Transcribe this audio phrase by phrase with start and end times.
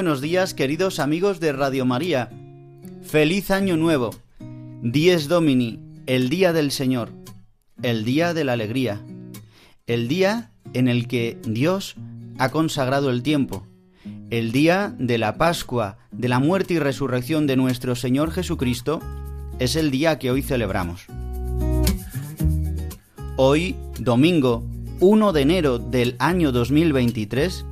[0.00, 2.30] Buenos días, queridos amigos de Radio María.
[3.02, 4.08] Feliz Año Nuevo.
[4.82, 7.10] Dies Domini, el día del Señor,
[7.82, 9.02] el día de la alegría,
[9.86, 11.96] el día en el que Dios
[12.38, 13.66] ha consagrado el tiempo,
[14.30, 19.02] el día de la Pascua, de la muerte y resurrección de nuestro Señor Jesucristo,
[19.58, 21.04] es el día que hoy celebramos.
[23.36, 24.64] Hoy, domingo
[25.00, 27.66] 1 de enero del año 2023,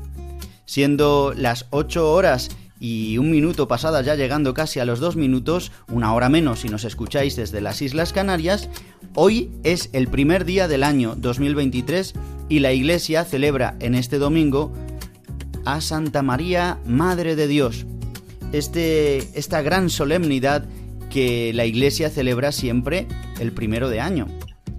[0.69, 5.73] siendo las 8 horas y un minuto pasadas ya llegando casi a los dos minutos,
[5.91, 8.69] una hora menos si nos escucháis desde las Islas Canarias,
[9.15, 12.13] hoy es el primer día del año 2023
[12.51, 14.71] y la Iglesia celebra en este domingo
[15.65, 17.87] a Santa María, Madre de Dios.
[18.53, 20.67] Este, esta gran solemnidad
[21.09, 23.07] que la Iglesia celebra siempre
[23.41, 24.27] el primero de año,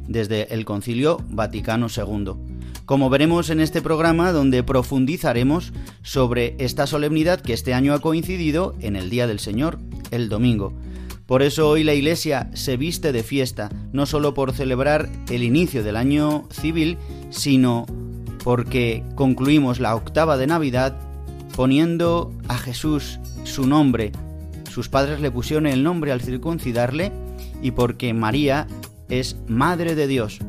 [0.08, 2.49] desde el Concilio Vaticano II
[2.90, 8.74] como veremos en este programa donde profundizaremos sobre esta solemnidad que este año ha coincidido
[8.82, 9.78] en el Día del Señor,
[10.10, 10.74] el domingo.
[11.28, 15.84] Por eso hoy la Iglesia se viste de fiesta, no solo por celebrar el inicio
[15.84, 16.98] del año civil,
[17.30, 17.86] sino
[18.44, 20.98] porque concluimos la octava de Navidad
[21.56, 24.14] poniendo a Jesús su nombre.
[24.68, 27.12] Sus padres le pusieron el nombre al circuncidarle
[27.62, 28.66] y porque María
[29.10, 30.40] es Madre de Dios.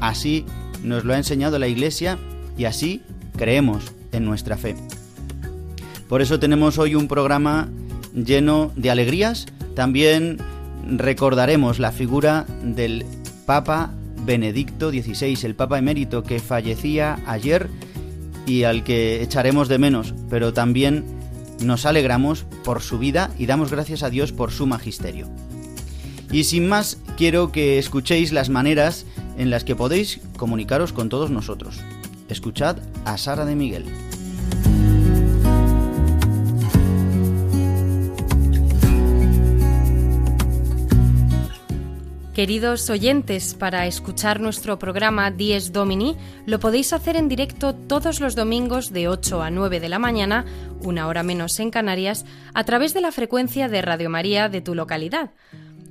[0.00, 0.44] Así
[0.82, 2.18] nos lo ha enseñado la Iglesia
[2.56, 3.02] y así
[3.36, 4.76] creemos en nuestra fe.
[6.08, 7.68] Por eso tenemos hoy un programa
[8.14, 9.46] lleno de alegrías.
[9.74, 10.38] También
[10.88, 13.04] recordaremos la figura del
[13.44, 13.92] Papa
[14.24, 17.68] Benedicto XVI, el Papa emérito que fallecía ayer
[18.46, 21.04] y al que echaremos de menos, pero también
[21.62, 25.28] nos alegramos por su vida y damos gracias a Dios por su magisterio.
[26.30, 31.30] Y sin más, quiero que escuchéis las maneras en las que podéis comunicaros con todos
[31.30, 31.80] nosotros.
[32.28, 33.84] Escuchad a Sara de Miguel.
[42.36, 48.34] Queridos oyentes, para escuchar nuestro programa Dies Domini lo podéis hacer en directo todos los
[48.34, 50.44] domingos de 8 a 9 de la mañana,
[50.82, 54.74] una hora menos en Canarias, a través de la frecuencia de Radio María de tu
[54.74, 55.30] localidad.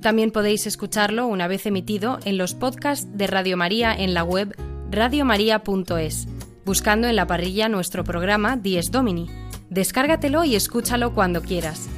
[0.00, 4.54] También podéis escucharlo una vez emitido en los podcasts de Radio María en la web
[4.90, 6.28] radiomaria.es,
[6.64, 9.28] buscando en la parrilla nuestro programa Dies Domini.
[9.70, 11.88] Descárgatelo y escúchalo cuando quieras.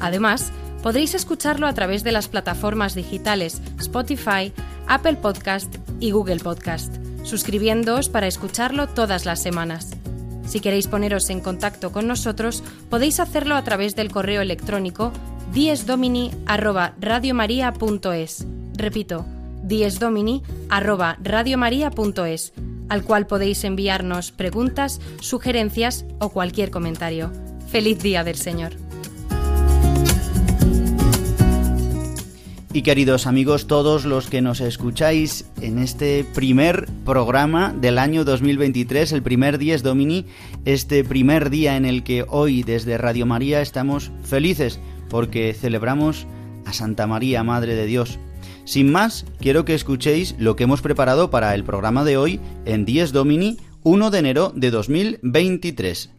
[0.00, 4.52] Además, podréis escucharlo a través de las plataformas digitales Spotify,
[4.86, 9.90] Apple Podcast y Google Podcast, suscribiendoos para escucharlo todas las semanas.
[10.46, 15.12] Si queréis poneros en contacto con nosotros, podéis hacerlo a través del correo electrónico
[15.52, 18.46] diesdomini@radiomaria.es.
[18.76, 19.26] Repito,
[19.62, 22.52] diesdomini@radiomaria.es,
[22.88, 27.30] al cual podéis enviarnos preguntas, sugerencias o cualquier comentario.
[27.68, 28.72] Feliz día del Señor.
[32.74, 39.12] Y queridos amigos, todos los que nos escucháis en este primer programa del año 2023,
[39.12, 40.26] el primer Dies Domini,
[40.64, 46.26] este primer día en el que hoy desde Radio María estamos felices porque celebramos
[46.64, 48.18] a Santa María, Madre de Dios.
[48.64, 52.84] Sin más, quiero que escuchéis lo que hemos preparado para el programa de hoy en
[52.84, 56.10] Dies Domini 1 de enero de 2023.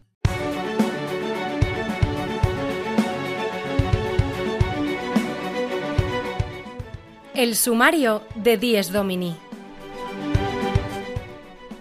[7.33, 9.35] El sumario de Dies Domini.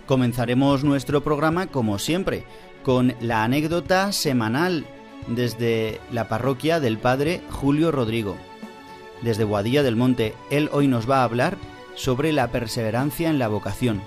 [0.06, 2.44] Comenzaremos nuestro programa como siempre
[2.82, 4.86] con la anécdota semanal
[5.26, 8.36] desde la parroquia del Padre Julio Rodrigo.
[9.22, 11.56] Desde Boadilla del Monte, él hoy nos va a hablar
[11.94, 14.02] sobre la perseverancia en la vocación.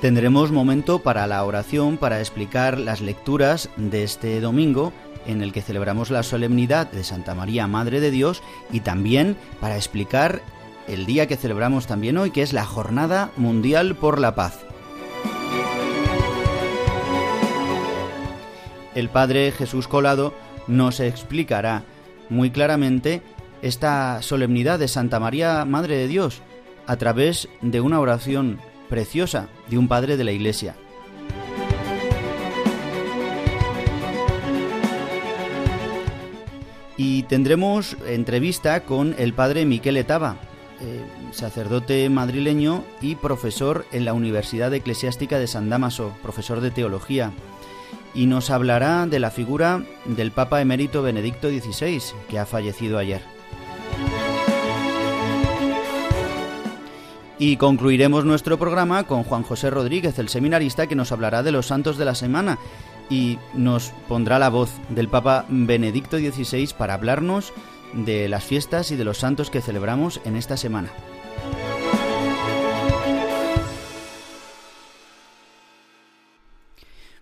[0.00, 4.92] Tendremos momento para la oración, para explicar las lecturas de este domingo
[5.26, 8.42] en el que celebramos la solemnidad de Santa María, Madre de Dios,
[8.72, 10.40] y también para explicar
[10.86, 14.67] el día que celebramos también hoy, que es la Jornada Mundial por la Paz.
[18.94, 20.34] El Padre Jesús Colado
[20.66, 21.84] nos explicará
[22.28, 23.22] muy claramente
[23.62, 26.42] esta solemnidad de Santa María, Madre de Dios,
[26.86, 30.74] a través de una oración preciosa de un Padre de la Iglesia.
[36.96, 40.36] Y tendremos entrevista con el Padre Miquel Etaba,
[40.80, 41.00] eh,
[41.30, 47.32] sacerdote madrileño y profesor en la Universidad Eclesiástica de San Damaso, profesor de teología,
[48.14, 53.22] y nos hablará de la figura del Papa emérito Benedicto XVI, que ha fallecido ayer.
[57.38, 61.66] Y concluiremos nuestro programa con Juan José Rodríguez, el seminarista, que nos hablará de los
[61.66, 62.58] santos de la semana
[63.08, 67.52] y nos pondrá la voz del Papa Benedicto XVI para hablarnos
[67.92, 70.90] de las fiestas y de los santos que celebramos en esta semana.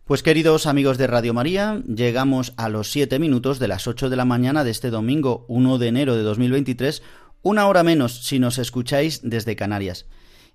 [0.06, 4.14] Pues queridos amigos de Radio María, llegamos a los 7 minutos de las 8 de
[4.14, 7.03] la mañana de este domingo 1 de enero de 2023,
[7.43, 10.06] una hora menos si nos escucháis desde Canarias.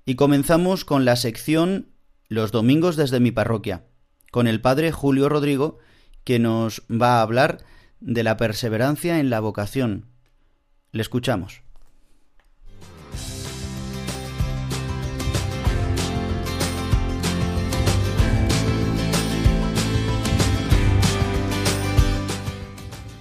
[0.05, 1.89] Y comenzamos con la sección
[2.29, 3.83] Los domingos desde mi parroquia,
[4.31, 5.79] con el padre Julio Rodrigo,
[6.23, 7.57] que nos va a hablar
[7.99, 10.05] de la perseverancia en la vocación.
[10.93, 11.61] Le escuchamos.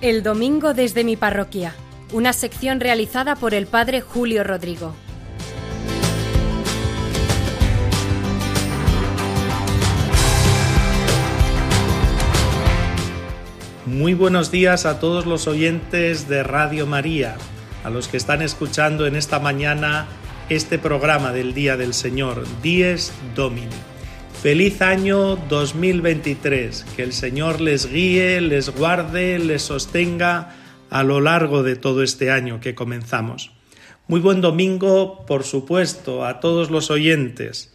[0.03, 1.75] El domingo desde mi parroquia,
[2.15, 4.95] una sección realizada por el padre Julio Rodrigo.
[13.85, 17.37] Muy buenos días a todos los oyentes de Radio María,
[17.85, 20.07] a los que están escuchando en esta mañana
[20.49, 23.90] este programa del Día del Señor, Dies Domini.
[24.43, 30.57] Feliz año 2023, que el Señor les guíe, les guarde, les sostenga
[30.89, 33.53] a lo largo de todo este año que comenzamos.
[34.09, 37.75] Muy buen domingo, por supuesto, a todos los oyentes.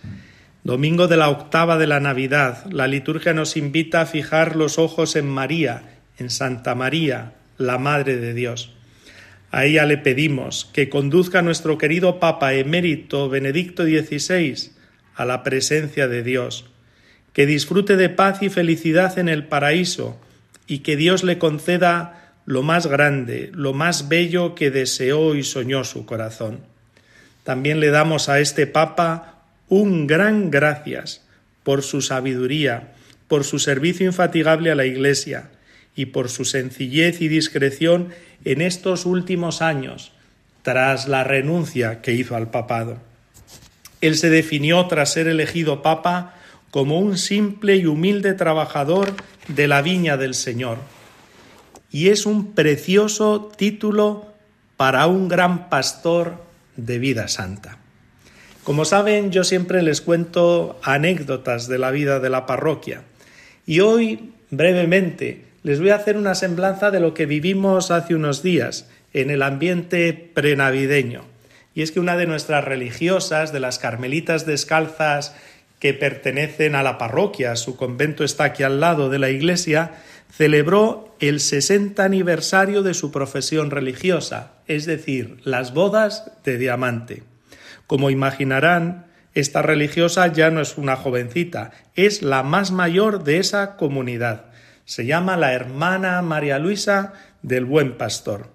[0.64, 2.66] Domingo de la octava de la Navidad.
[2.72, 8.18] La liturgia nos invita a fijar los ojos en María, en Santa María, la Madre
[8.18, 8.74] de Dios.
[9.52, 14.74] A ella le pedimos que conduzca a nuestro querido Papa emérito Benedicto XVI
[15.16, 16.66] a la presencia de Dios,
[17.34, 20.20] que disfrute de paz y felicidad en el paraíso
[20.68, 25.84] y que Dios le conceda lo más grande, lo más bello que deseó y soñó
[25.84, 26.60] su corazón.
[27.44, 31.26] También le damos a este Papa un gran gracias
[31.64, 32.94] por su sabiduría,
[33.28, 35.50] por su servicio infatigable a la Iglesia,
[35.96, 38.10] y por su sencillez y discreción
[38.44, 40.12] en estos últimos años,
[40.62, 43.00] tras la renuncia que hizo al papado.
[44.02, 46.36] Él se definió tras ser elegido papa
[46.72, 49.14] como un simple y humilde trabajador
[49.48, 50.78] de la viña del Señor.
[51.92, 54.26] Y es un precioso título
[54.76, 56.44] para un gran pastor
[56.76, 57.78] de vida santa.
[58.66, 63.04] Como saben, yo siempre les cuento anécdotas de la vida de la parroquia.
[63.66, 68.44] Y hoy, brevemente, les voy a hacer una semblanza de lo que vivimos hace unos
[68.44, 71.24] días en el ambiente prenavideño.
[71.76, 75.36] Y es que una de nuestras religiosas, de las carmelitas descalzas
[75.80, 79.92] que pertenecen a la parroquia, su convento está aquí al lado de la iglesia,
[80.32, 87.22] celebró el 60 aniversario de su profesión religiosa, es decir, las bodas de diamante.
[87.86, 89.06] Como imaginarán,
[89.36, 94.46] esta religiosa ya no es una jovencita, es la más mayor de esa comunidad
[94.86, 98.52] se llama la hermana María Luisa del Buen Pastor.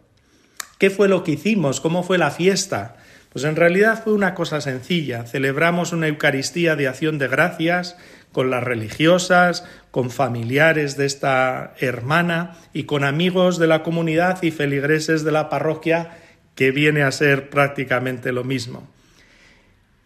[0.78, 1.80] ¿Qué fue lo que hicimos?
[1.80, 2.96] ¿Cómo fue la fiesta?
[3.32, 5.24] Pues en realidad fue una cosa sencilla.
[5.24, 7.96] Celebramos una Eucaristía de acción de gracias
[8.32, 14.50] con las religiosas, con familiares de esta hermana y con amigos de la comunidad y
[14.50, 16.18] feligreses de la parroquia,
[16.54, 18.88] que viene a ser prácticamente lo mismo.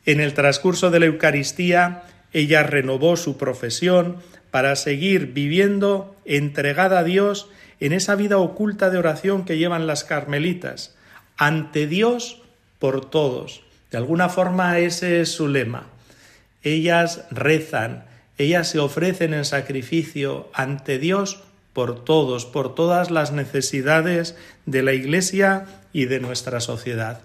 [0.06, 2.02] En el transcurso de la Eucaristía,
[2.32, 4.18] ella renovó su profesión,
[4.54, 7.50] para seguir viviendo entregada a Dios
[7.80, 10.94] en esa vida oculta de oración que llevan las carmelitas,
[11.36, 12.43] ante Dios
[12.84, 13.62] por todos.
[13.90, 15.86] De alguna forma ese es su lema.
[16.62, 18.04] Ellas rezan,
[18.36, 21.40] ellas se ofrecen en sacrificio ante Dios
[21.72, 24.36] por todos, por todas las necesidades
[24.66, 25.64] de la Iglesia
[25.94, 27.22] y de nuestra sociedad.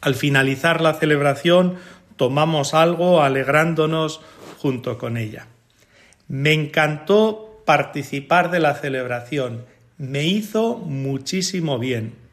[0.00, 1.76] Al finalizar la celebración
[2.16, 4.20] tomamos algo alegrándonos
[4.58, 5.46] junto con ella.
[6.26, 9.64] Me encantó participar de la celebración.
[9.96, 12.25] Me hizo muchísimo bien,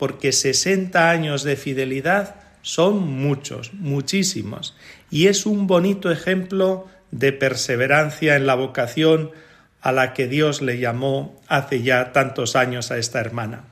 [0.00, 4.74] porque 60 años de fidelidad son muchos, muchísimos,
[5.10, 9.30] y es un bonito ejemplo de perseverancia en la vocación
[9.82, 13.64] a la que Dios le llamó hace ya tantos años a esta hermana.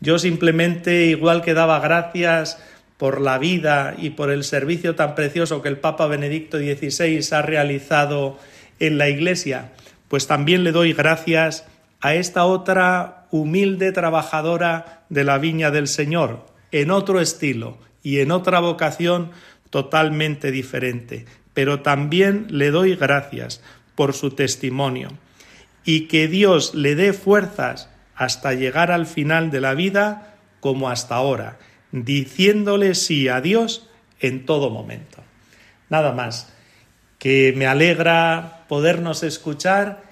[0.00, 2.58] Yo simplemente, igual que daba gracias
[2.96, 7.42] por la vida y por el servicio tan precioso que el Papa Benedicto XVI ha
[7.42, 8.38] realizado
[8.80, 9.72] en la Iglesia,
[10.08, 11.66] pues también le doy gracias
[12.02, 18.32] a esta otra humilde trabajadora de la viña del Señor, en otro estilo y en
[18.32, 19.30] otra vocación
[19.70, 21.24] totalmente diferente.
[21.54, 23.62] Pero también le doy gracias
[23.94, 25.10] por su testimonio
[25.84, 31.14] y que Dios le dé fuerzas hasta llegar al final de la vida como hasta
[31.14, 31.58] ahora,
[31.92, 33.88] diciéndole sí a Dios
[34.20, 35.22] en todo momento.
[35.88, 36.52] Nada más,
[37.18, 40.11] que me alegra podernos escuchar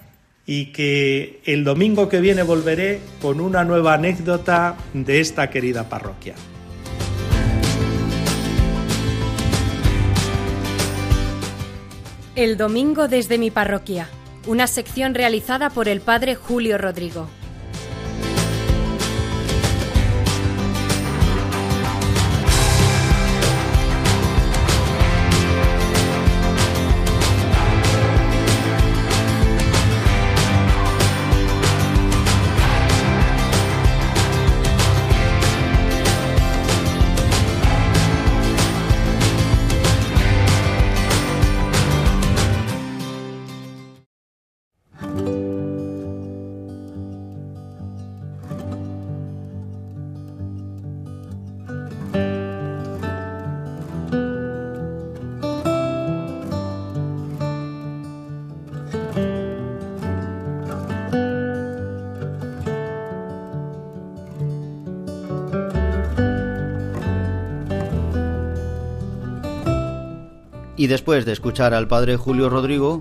[0.51, 6.35] y que el domingo que viene volveré con una nueva anécdota de esta querida parroquia.
[12.35, 14.09] El domingo desde mi parroquia,
[14.49, 17.29] una sección realizada por el padre Julio Rodrigo.
[70.91, 73.01] Después de escuchar al Padre Julio Rodrigo,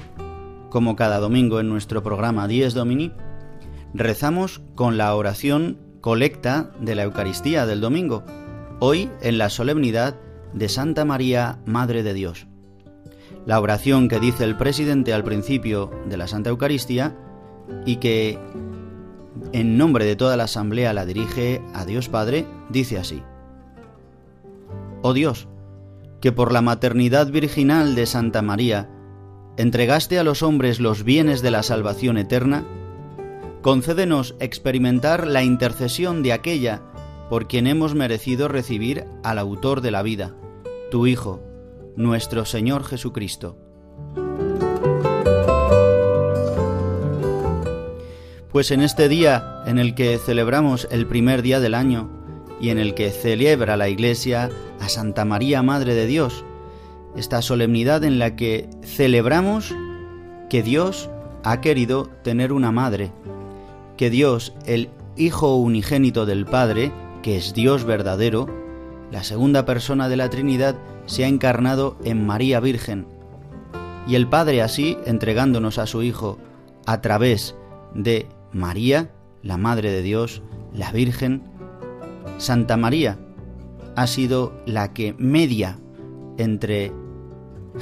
[0.70, 3.12] como cada domingo en nuestro programa Dies Domini,
[3.96, 8.24] rezamos con la oración colecta de la Eucaristía del domingo,
[8.80, 10.16] hoy en la solemnidad
[10.54, 12.46] de Santa María, Madre de Dios.
[13.48, 17.18] La oración que dice el presidente al principio de la Santa Eucaristía
[17.88, 18.38] y que
[19.52, 23.24] en nombre de toda la Asamblea la dirige a Dios Padre, dice así.
[25.02, 25.48] Oh Dios,
[26.22, 28.90] que por la maternidad virginal de Santa María
[29.58, 32.66] entregaste a los hombres los bienes de la salvación eterna,
[33.62, 36.82] concédenos experimentar la intercesión de aquella
[37.30, 40.36] por quien hemos merecido recibir al autor de la vida,
[40.92, 41.44] tu Hijo,
[41.96, 43.58] nuestro Señor Jesucristo.
[48.52, 52.19] Pues en este día en el que celebramos el primer día del año
[52.60, 54.50] y en el que celebra la Iglesia
[54.80, 56.44] a Santa María, Madre de Dios,
[57.16, 59.74] esta solemnidad en la que celebramos
[60.50, 61.10] que Dios
[61.44, 63.12] ha querido tener una madre,
[63.98, 68.48] que Dios, el Hijo unigénito del Padre, que es Dios verdadero,
[69.12, 70.76] la segunda persona de la Trinidad,
[71.08, 73.06] se ha encarnado en María Virgen.
[74.08, 76.38] Y el Padre así, entregándonos a su Hijo
[76.86, 77.56] a través
[77.94, 79.12] de María,
[79.44, 80.42] la Madre de Dios,
[80.74, 81.44] la Virgen,
[82.40, 83.20] Santa María,
[83.98, 85.78] ha sido la que media
[86.38, 86.94] entre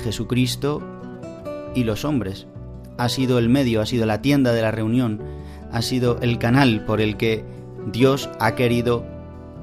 [0.03, 0.81] Jesucristo
[1.75, 2.47] y los hombres.
[2.97, 5.21] Ha sido el medio, ha sido la tienda de la reunión,
[5.71, 7.45] ha sido el canal por el que
[7.91, 9.05] Dios ha querido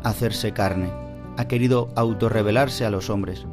[0.04, 0.92] hacerse carne,
[1.36, 3.46] ha querido autorrevelarse a los hombres.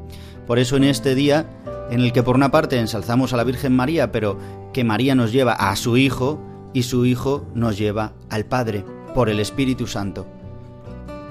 [0.46, 1.50] Por eso en este día,
[1.90, 4.38] en el que por una parte ensalzamos a la Virgen María, pero
[4.74, 6.40] que María nos lleva a su Hijo
[6.72, 10.28] y su Hijo nos lleva al Padre por el Espíritu Santo.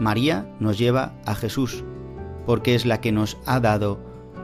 [0.00, 1.84] María nos lleva a Jesús,
[2.46, 4.00] porque es la que nos ha dado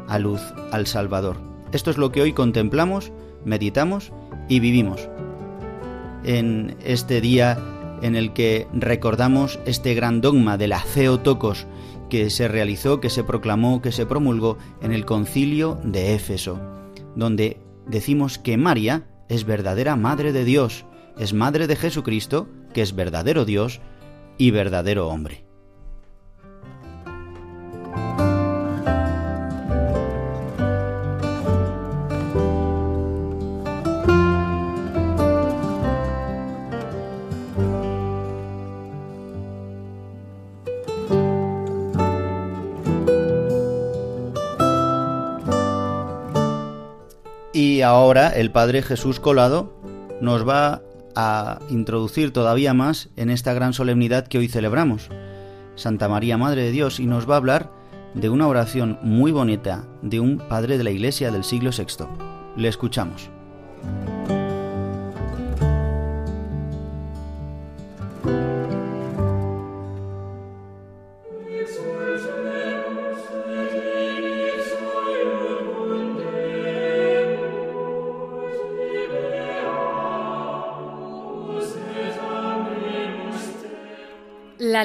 [0.06, 1.38] a luz al Salvador.
[1.72, 3.10] Esto es lo que hoy contemplamos,
[3.44, 4.12] meditamos
[4.48, 5.08] y vivimos.
[6.24, 7.58] En este día
[8.02, 11.66] en el que recordamos este gran dogma de la Theotokos
[12.10, 16.60] que se realizó, que se proclamó, que se promulgó en el concilio de Éfeso,
[17.16, 20.84] donde decimos que María es verdadera Madre de Dios,
[21.18, 23.80] es Madre de Jesucristo, que es verdadero Dios
[24.38, 25.45] y verdadero hombre.
[47.96, 49.72] Ahora el Padre Jesús Colado
[50.20, 50.82] nos va
[51.14, 55.08] a introducir todavía más en esta gran solemnidad que hoy celebramos.
[55.76, 57.70] Santa María, Madre de Dios, y nos va a hablar
[58.14, 62.06] de una oración muy bonita de un padre de la Iglesia del siglo VI.
[62.56, 63.30] Le escuchamos.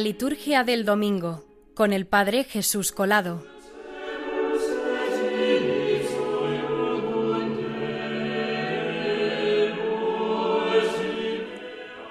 [0.02, 3.46] Liturgia del domingo con el Padre Jesús Colado.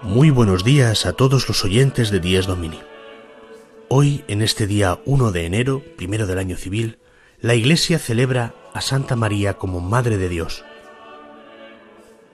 [0.02, 2.78] Muy buenos días a todos los oyentes de Días Domini.
[3.88, 6.98] Hoy, en este día 1 de enero, primero del año civil,
[7.40, 10.64] la Iglesia celebra a Santa María como Madre de Dios.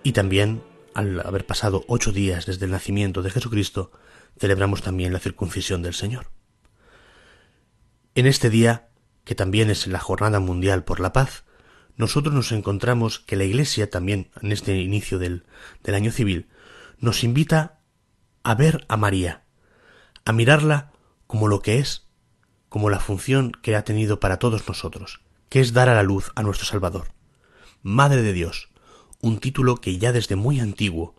[0.02, 0.62] Y también,
[0.96, 3.92] al haber pasado ocho días desde el nacimiento de Jesucristo,
[4.38, 6.30] celebramos también la circuncisión del Señor.
[8.14, 8.88] En este día,
[9.24, 11.44] que también es la Jornada Mundial por la Paz,
[11.96, 15.44] nosotros nos encontramos que la Iglesia también, en este inicio del,
[15.82, 16.48] del año civil,
[16.98, 17.80] nos invita
[18.42, 19.44] a ver a María,
[20.24, 20.92] a mirarla
[21.26, 22.06] como lo que es,
[22.70, 26.32] como la función que ha tenido para todos nosotros, que es dar a la luz
[26.36, 27.08] a nuestro Salvador.
[27.82, 28.70] Madre de Dios,
[29.20, 31.16] un título que ya desde muy antiguo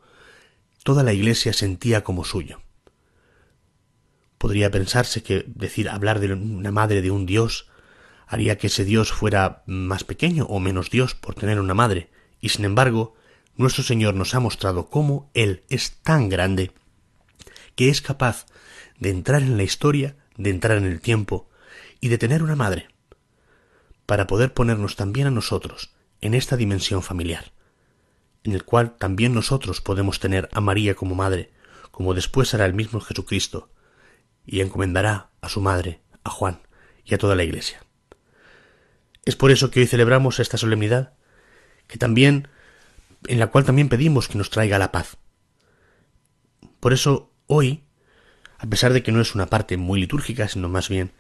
[0.83, 2.61] toda la Iglesia sentía como suyo.
[4.37, 7.69] Podría pensarse que decir hablar de una madre de un Dios
[8.27, 12.49] haría que ese Dios fuera más pequeño o menos Dios por tener una madre, y
[12.49, 13.15] sin embargo,
[13.55, 16.71] nuestro Señor nos ha mostrado cómo Él es tan grande
[17.75, 18.45] que es capaz
[18.99, 21.49] de entrar en la historia, de entrar en el tiempo
[21.99, 22.87] y de tener una madre,
[24.05, 25.91] para poder ponernos también a nosotros
[26.21, 27.51] en esta dimensión familiar,
[28.47, 31.51] en el cual también nosotros podemos tener a María como madre,
[31.91, 33.69] como después hará el mismo Jesucristo,
[34.45, 36.61] y encomendará a su madre, a Juan
[37.03, 37.83] y a toda la Iglesia.
[39.25, 41.11] Es por eso que hoy celebramos esta solemnidad,
[41.87, 42.47] que también
[43.27, 45.17] en la cual también pedimos que nos traiga la paz.
[46.79, 47.83] Por eso hoy,
[48.59, 51.11] a pesar de que no es una parte muy litúrgica, sino más bien,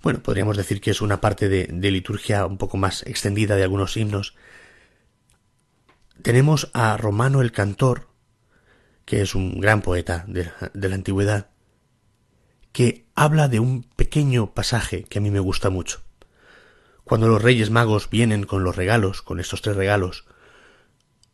[0.00, 3.64] bueno, podríamos decir que es una parte de, de liturgia un poco más extendida de
[3.64, 4.36] algunos himnos,
[6.22, 8.08] tenemos a Romano el Cantor,
[9.04, 11.50] que es un gran poeta de, de la antigüedad,
[12.72, 16.02] que habla de un pequeño pasaje que a mí me gusta mucho.
[17.04, 20.26] Cuando los reyes magos vienen con los regalos, con estos tres regalos,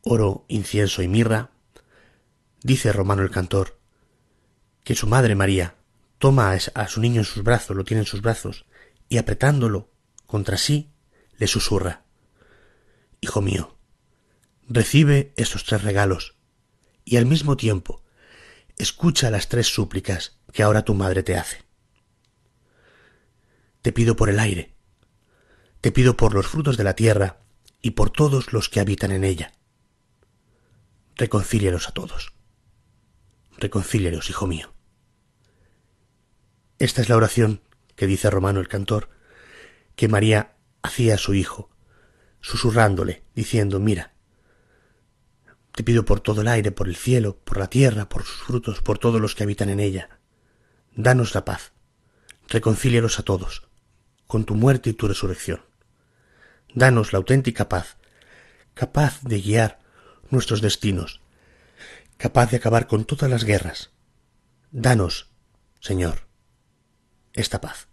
[0.03, 1.51] oro, incienso y mirra,
[2.62, 3.79] dice Romano el cantor,
[4.85, 5.75] que su madre María
[6.18, 8.66] toma a su niño en sus brazos, lo tiene en sus brazos,
[9.09, 9.90] y apretándolo
[10.27, 10.90] contra sí,
[11.37, 12.05] le susurra,
[13.20, 13.74] Hijo mío,
[14.68, 16.37] recibe estos tres regalos,
[17.05, 18.03] y al mismo tiempo
[18.79, 21.62] escucha las tres súplicas que ahora tu madre te hace.
[23.83, 24.74] Te pido por el aire,
[25.81, 27.40] te pido por los frutos de la tierra
[27.83, 29.53] y por todos los que habitan en ella.
[31.16, 32.33] Reconcílialos a todos.
[33.59, 34.72] Reconcílialos, hijo mío.
[36.79, 37.62] Esta es la oración
[37.94, 39.11] que dice Romano el cantor,
[39.94, 41.70] que María hacía a su hijo,
[42.40, 44.13] susurrándole, diciendo, mira,
[45.75, 48.81] te pido por todo el aire, por el cielo, por la tierra, por sus frutos,
[48.81, 50.21] por todos los que habitan en ella.
[50.95, 51.73] Danos la paz.
[52.49, 53.67] Reconcílialos a todos,
[54.27, 55.63] con tu muerte y tu resurrección.
[56.75, 57.97] Danos la auténtica paz,
[58.75, 59.81] capaz de guiar
[60.31, 61.21] nuestros destinos,
[62.19, 63.91] capaz de acabar con todas las guerras.
[64.71, 65.31] Danos,
[65.81, 66.27] Señor,
[67.33, 67.89] esta paz.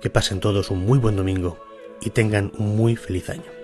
[0.00, 1.58] Que pasen todos un muy buen domingo
[2.00, 3.63] y tengan un muy feliz año.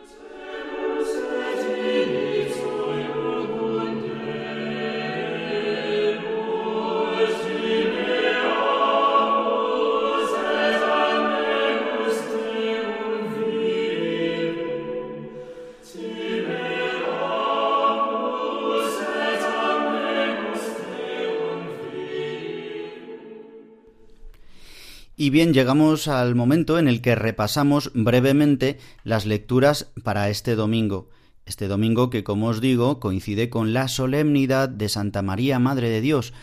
[25.21, 31.11] Y bien, llegamos al momento en el que repasamos brevemente las lecturas para este domingo.
[31.45, 36.01] Este domingo que, como os digo, coincide con la solemnidad de Santa María, Madre de
[36.01, 36.33] Dios.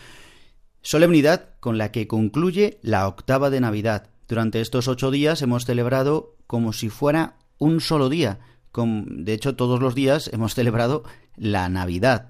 [0.81, 4.11] Solemnidad con la que concluye la octava de Navidad.
[4.29, 8.39] Durante estos ocho días hemos celebrado como si fuera un solo día.
[8.73, 11.03] De hecho, todos los días hemos celebrado
[11.35, 12.29] la Navidad.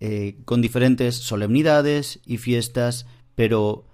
[0.00, 3.86] eh, con diferentes solemnidades y fiestas, pero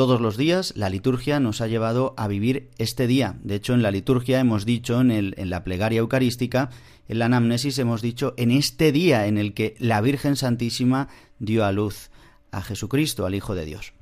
[0.00, 3.36] todos los días la liturgia nos ha llevado a vivir este día.
[3.42, 6.70] De hecho, en la liturgia hemos dicho, en, la plegaria eucarística,
[7.06, 11.08] en la anamnesis hemos dicho, en este día en el que la Virgen Santísima
[11.38, 12.08] dio a luz
[12.50, 13.92] a Jesucristo, al Hijo de Dios.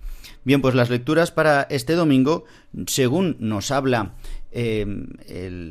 [0.45, 2.45] Bien, pues las lecturas para este domingo,
[2.87, 4.15] según nos habla
[4.51, 5.09] Em,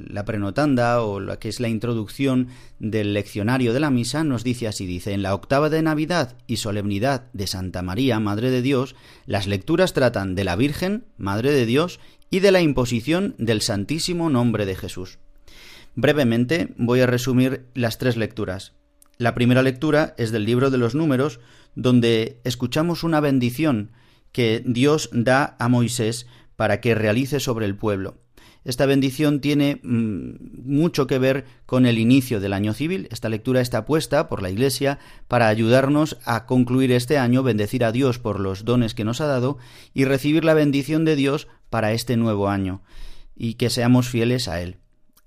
[0.09, 4.67] la prenotanda o la que es la introducción del leccionario de la misa nos dice
[4.67, 8.95] así, dice, en la octava de Navidad y solemnidad de Santa María, Madre de Dios,
[9.25, 14.29] las lecturas tratan de la Virgen, Madre de Dios, y de la imposición del Santísimo
[14.29, 15.17] Nombre de Jesús.
[15.95, 18.73] Brevemente voy a resumir las tres lecturas.
[19.17, 21.39] La primera lectura es del libro de los números,
[21.73, 23.91] donde escuchamos una bendición
[24.31, 28.17] que Dios da a Moisés para que realice sobre el pueblo.
[28.67, 33.07] Esta bendición tiene mm, mucho que ver con el inicio del año civil.
[33.11, 34.99] Esta lectura está puesta por la Iglesia
[35.29, 39.25] para ayudarnos a concluir este año, bendecir a Dios por los dones que nos ha
[39.25, 39.57] dado
[39.93, 42.81] y recibir la bendición de Dios para este nuevo año
[43.37, 44.75] y que seamos fieles a Él.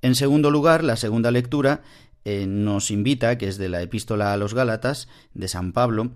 [0.03, 1.81] En segundo lugar, la segunda lectura
[2.26, 6.11] eh, nos invita, que es de la epístola a los Gálatas de San Pablo,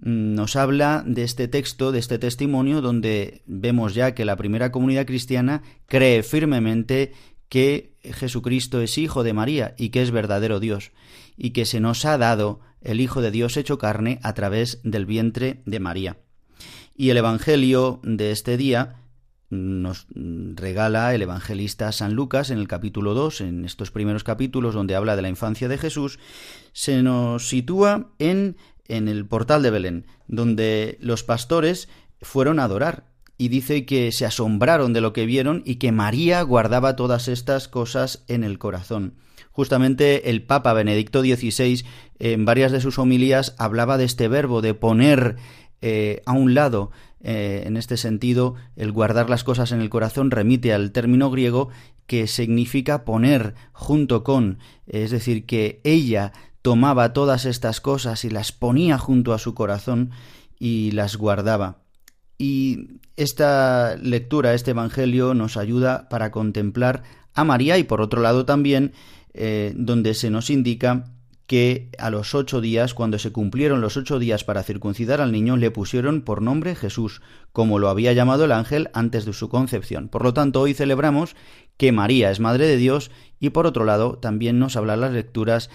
[0.00, 5.06] nos habla de este texto, de este testimonio, donde vemos ya que la primera comunidad
[5.06, 7.12] cristiana cree firmemente
[7.48, 10.92] que Jesucristo es Hijo de María y que es verdadero Dios,
[11.36, 15.06] y que se nos ha dado el Hijo de Dios hecho carne a través del
[15.06, 16.18] vientre de María.
[16.94, 18.96] Y el Evangelio de este día
[19.50, 24.94] nos regala el evangelista San Lucas en el capítulo 2, en estos primeros capítulos donde
[24.94, 26.18] habla de la infancia de Jesús,
[26.72, 28.56] se nos sitúa en
[28.88, 31.88] en el portal de Belén, donde los pastores
[32.20, 33.04] fueron a adorar.
[33.40, 37.68] Y dice que se asombraron de lo que vieron y que María guardaba todas estas
[37.68, 39.14] cosas en el corazón.
[39.52, 41.84] Justamente el Papa Benedicto XVI
[42.18, 45.36] en varias de sus homilías hablaba de este verbo de poner
[45.80, 46.90] eh, a un lado.
[47.20, 51.68] Eh, en este sentido, el guardar las cosas en el corazón remite al término griego
[52.06, 58.52] que significa poner junto con, es decir, que ella tomaba todas estas cosas y las
[58.52, 60.10] ponía junto a su corazón
[60.58, 61.78] y las guardaba.
[62.38, 67.02] Y esta lectura, este Evangelio, nos ayuda para contemplar
[67.34, 68.92] a María y por otro lado también
[69.34, 71.04] eh, donde se nos indica
[71.48, 75.56] que a los ocho días, cuando se cumplieron los ocho días para circuncidar al niño,
[75.56, 80.08] le pusieron por nombre Jesús, como lo había llamado el ángel antes de su concepción.
[80.08, 81.36] Por lo tanto, hoy celebramos
[81.78, 85.70] que María es Madre de Dios y por otro lado también nos habla las lecturas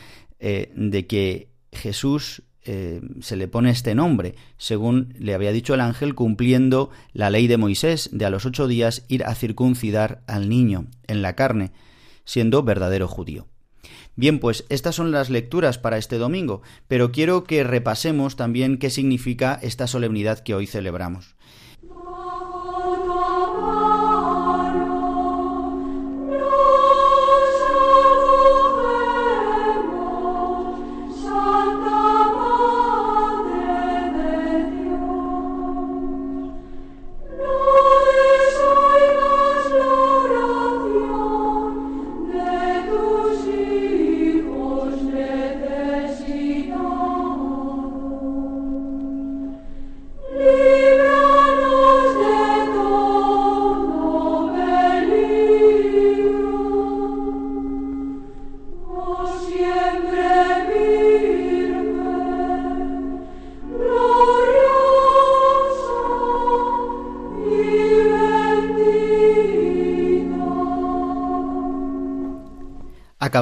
[0.46, 5.80] eh, de que Jesús eh, se le pone este nombre, según le había dicho el
[5.80, 10.50] ángel, cumpliendo la ley de Moisés de a los ocho días ir a circuncidar al
[10.50, 11.72] niño en la carne,
[12.26, 13.48] siendo verdadero judío.
[14.18, 18.90] Bien, pues estas son las lecturas para este domingo, pero quiero que repasemos también qué
[18.90, 21.38] significa esta solemnidad que hoy celebramos.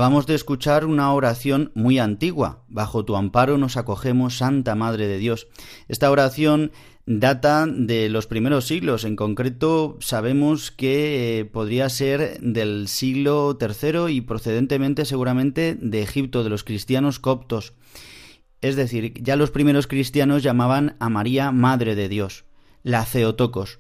[0.02, 2.64] Acabamos de escuchar una oración muy antigua.
[2.68, 5.48] Bajo tu amparo nos acogemos, Santa Madre de Dios.
[5.90, 6.72] Esta oración
[7.06, 9.04] data de los primeros siglos.
[9.04, 16.44] En concreto, sabemos que eh, podría ser del siglo III y procedentemente seguramente de Egipto,
[16.44, 17.74] de los cristianos coptos.
[18.62, 22.46] Es decir, ya los primeros cristianos llamaban a María Madre de Dios,
[22.82, 23.78] la Ceotocos.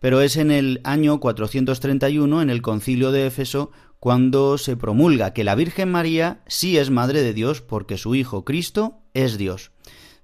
[0.00, 5.44] Pero es en el año 431, en el concilio de Éfeso, cuando se promulga que
[5.44, 9.72] la Virgen María sí es Madre de Dios porque su Hijo Cristo es Dios,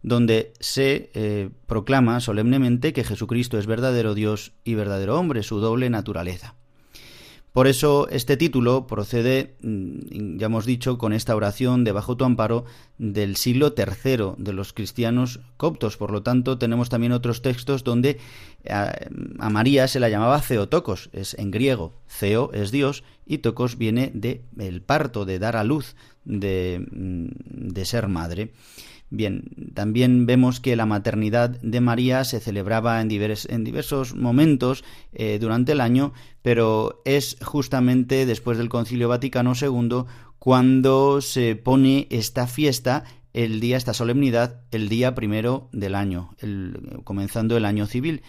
[0.02, 5.90] donde se eh, proclama solemnemente que Jesucristo es verdadero Dios y verdadero hombre, su doble
[5.90, 6.55] naturaleza.
[7.56, 12.26] Por eso este título procede, mm, ya hemos dicho, con esta oración de bajo tu
[12.26, 12.66] amparo
[12.98, 15.96] del siglo III de los cristianos coptos.
[15.96, 18.18] Por lo tanto, tenemos también otros textos donde
[18.68, 21.94] a, María se la llamaba Theotokos, es en griego.
[22.20, 24.42] Theo es Dios y tocos viene de
[24.84, 27.28] parto, de dar a luz, de, mm,
[27.72, 28.52] de ser madre.
[29.08, 35.72] Bien, también vemos que la maternidad de María se celebraba en, diversos momentos eh, durante
[35.72, 40.06] el año, pero es justamente después del Concilio Vaticano II
[40.40, 46.34] cuando se pone esta fiesta el día, esta solemnidad, el día primero del año,
[47.04, 48.22] comenzando el año civil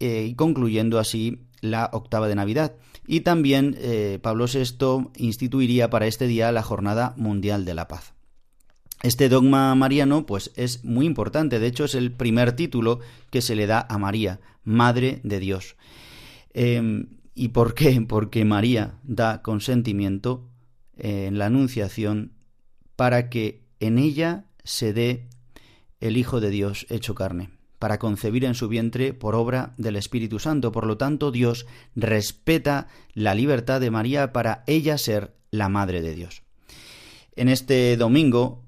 [0.00, 2.74] eh, y concluyendo así la octava de Navidad.
[3.06, 8.15] Y también eh, Pablo VI instituiría para este día la Jornada Mundial de la Paz.
[9.02, 13.54] Este dogma mariano pues es muy importante, de hecho es el primer título que se
[13.54, 15.76] le da a María, Madre de Dios.
[16.54, 18.00] Em, ¿Y por qué?
[18.08, 20.48] Porque María da consentimiento
[20.96, 22.32] en la Anunciación
[22.96, 25.28] para que en ella se dé
[26.00, 30.38] el Hijo de Dios hecho carne, para concebir en su vientre por obra del Espíritu
[30.38, 30.72] Santo.
[30.72, 36.14] Por lo tanto, Dios respeta la libertad de María para ella ser la Madre de
[36.14, 36.42] Dios.
[37.36, 38.65] En este domingo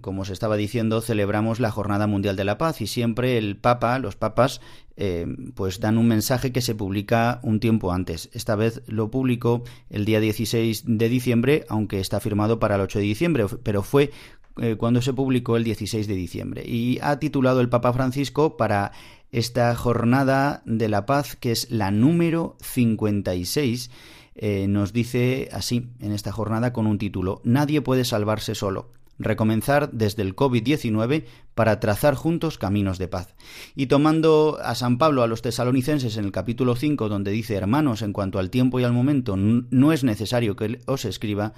[0.00, 3.98] como os estaba diciendo, celebramos la Jornada Mundial de la Paz y siempre el Papa,
[3.98, 4.60] los papas,
[4.96, 8.28] eh, pues dan un mensaje que se publica un tiempo antes.
[8.32, 12.98] Esta vez lo publicó el día 16 de diciembre, aunque está firmado para el 8
[12.98, 14.10] de diciembre, pero fue
[14.58, 16.62] eh, cuando se publicó el 16 de diciembre.
[16.66, 18.92] Y ha titulado el Papa Francisco para
[19.32, 23.90] esta Jornada de la Paz, que es la número 56.
[24.34, 29.92] Eh, nos dice así en esta jornada con un título Nadie puede salvarse solo recomenzar
[29.92, 33.36] desde el COVID-19 para trazar juntos caminos de paz.
[33.76, 38.02] Y tomando a San Pablo a los tesalonicenses en el capítulo 5, donde dice, hermanos,
[38.02, 41.52] en cuanto al tiempo y al momento, no es necesario que os escriba,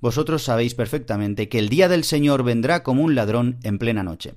[0.00, 4.34] vosotros sabéis perfectamente que el día del Señor vendrá como un ladrón en plena noche.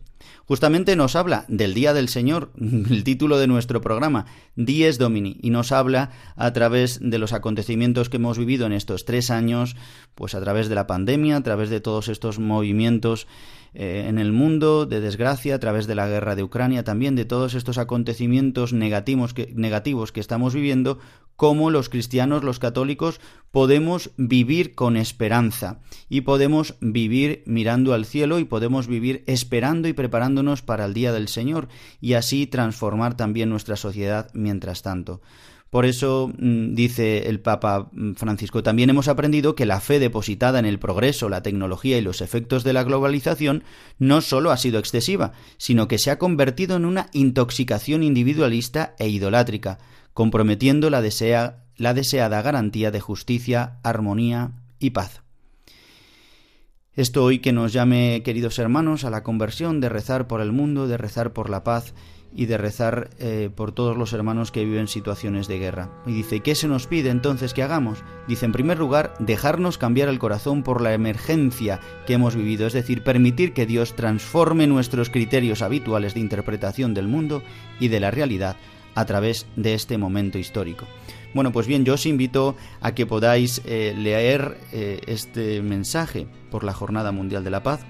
[0.52, 4.26] Justamente nos habla del Día del Señor, el título de nuestro programa,
[4.58, 9.06] Dies Domini, y nos habla a través de los acontecimientos que hemos vivido en estos
[9.06, 9.78] tres años,
[10.14, 13.28] pues a través de la pandemia, a través de todos estos movimientos
[13.74, 17.26] eh, en el mundo de desgracia, a través de la guerra de Ucrania, también de
[17.26, 21.00] todos estos acontecimientos negativos que, negativos que estamos viviendo,
[21.38, 25.80] cómo los cristianos, los católicos, podemos vivir con esperanza
[26.10, 31.14] y podemos vivir mirando al cielo y podemos vivir esperando y preparándonos para el día
[31.14, 31.68] del Señor
[32.00, 35.22] y así transformar también nuestra sociedad mientras tanto.
[35.72, 40.60] Por eso mm, dice el Papa mm, Francisco, también hemos aprendido que la fe depositada
[40.60, 43.64] en el progreso, la tecnología y los efectos de la globalización
[43.98, 49.08] no solo ha sido excesiva, sino que se ha convertido en una intoxicación individualista e
[49.08, 49.80] idolátrica,
[50.14, 55.22] comprometiendo la, deseada garantía de justicia, armonía y paz.
[56.94, 60.90] Esto hoy que nos llame, queridos hermanos, a la conversión, de rezar por el mundo,
[60.90, 61.94] de rezar por la paz
[62.34, 65.89] y de rezar eh, por todos los hermanos que viven situaciones de guerra.
[66.06, 68.04] Y dice, ¿qué se nos pide entonces que hagamos?
[68.28, 72.74] Dice, en primer lugar, dejarnos cambiar el corazón por la emergencia que hemos vivido, es
[72.74, 77.44] decir, permitir que Dios transforme nuestros criterios habituales de interpretación del mundo
[77.80, 78.56] y de la realidad
[78.96, 80.86] a través de este momento histórico.
[81.34, 86.65] Bueno, pues bien, yo os invito a que podáis eh, leer eh, este mensaje por
[86.65, 87.86] la Jornada Mundial de la Paz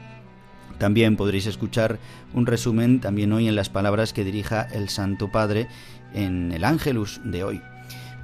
[0.82, 2.00] también podréis escuchar
[2.34, 5.68] un resumen también hoy en las palabras que dirija el Santo Padre
[6.16, 7.62] en el Ángelus de hoy.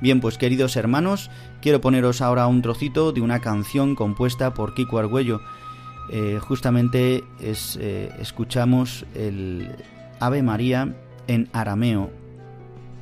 [0.02, 1.30] Bien, pues queridos hermanos,
[1.62, 5.39] quiero poneros ahora un trocito de una canción compuesta por Kiko Argüello.
[6.12, 9.70] Eh, justamente es, eh, escuchamos el
[10.20, 10.96] Ave María
[11.28, 12.10] en arameo.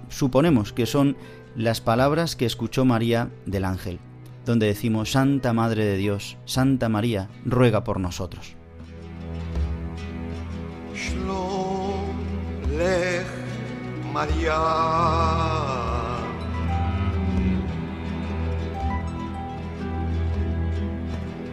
[0.09, 1.15] Suponemos que son
[1.55, 3.99] las palabras que escuchó María del ángel,
[4.45, 8.57] donde decimos Santa Madre de Dios, Santa María, ruega por nosotros.
[14.15, 14.61] Maria.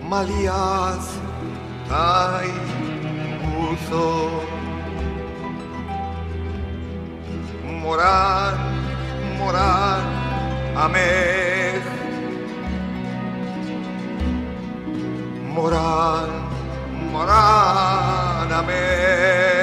[0.09, 1.07] Malías
[1.89, 2.53] tai
[3.67, 4.07] uso
[7.83, 8.55] morar
[9.41, 10.01] morar
[10.85, 11.83] amej
[15.57, 16.29] morar
[17.11, 19.62] morar amej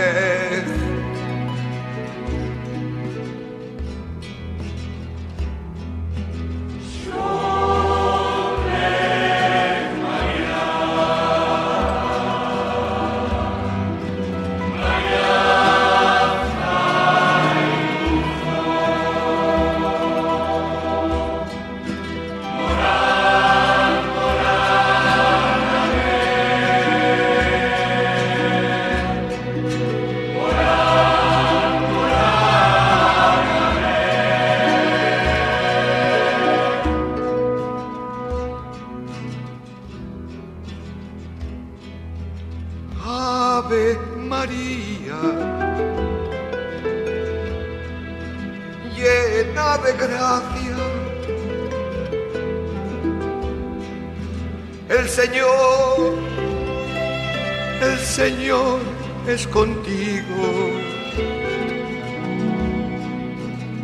[58.19, 58.81] Señor
[59.29, 60.43] es contigo.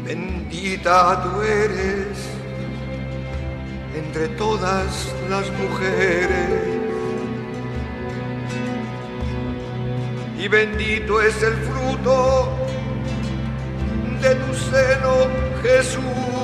[0.03, 2.17] Bendita tú eres
[3.95, 6.81] entre todas las mujeres.
[10.37, 12.49] Y bendito es el fruto
[14.21, 15.13] de tu seno,
[15.63, 16.34] Jesús.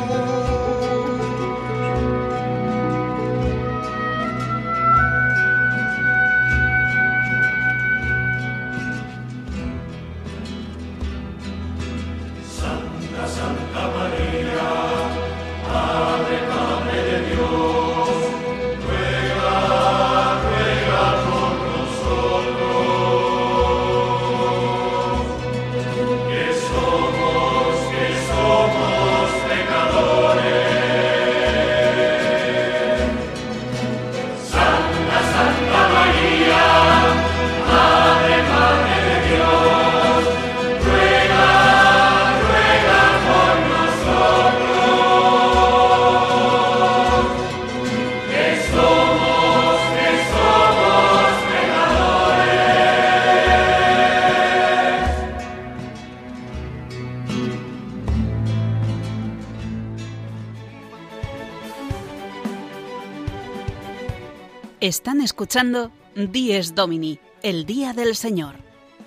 [65.41, 68.57] Escuchando Dies Domini, el Día del Señor,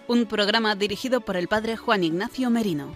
[0.09, 2.88] un programa dirigido por el Padre Juan Ignacio Merino.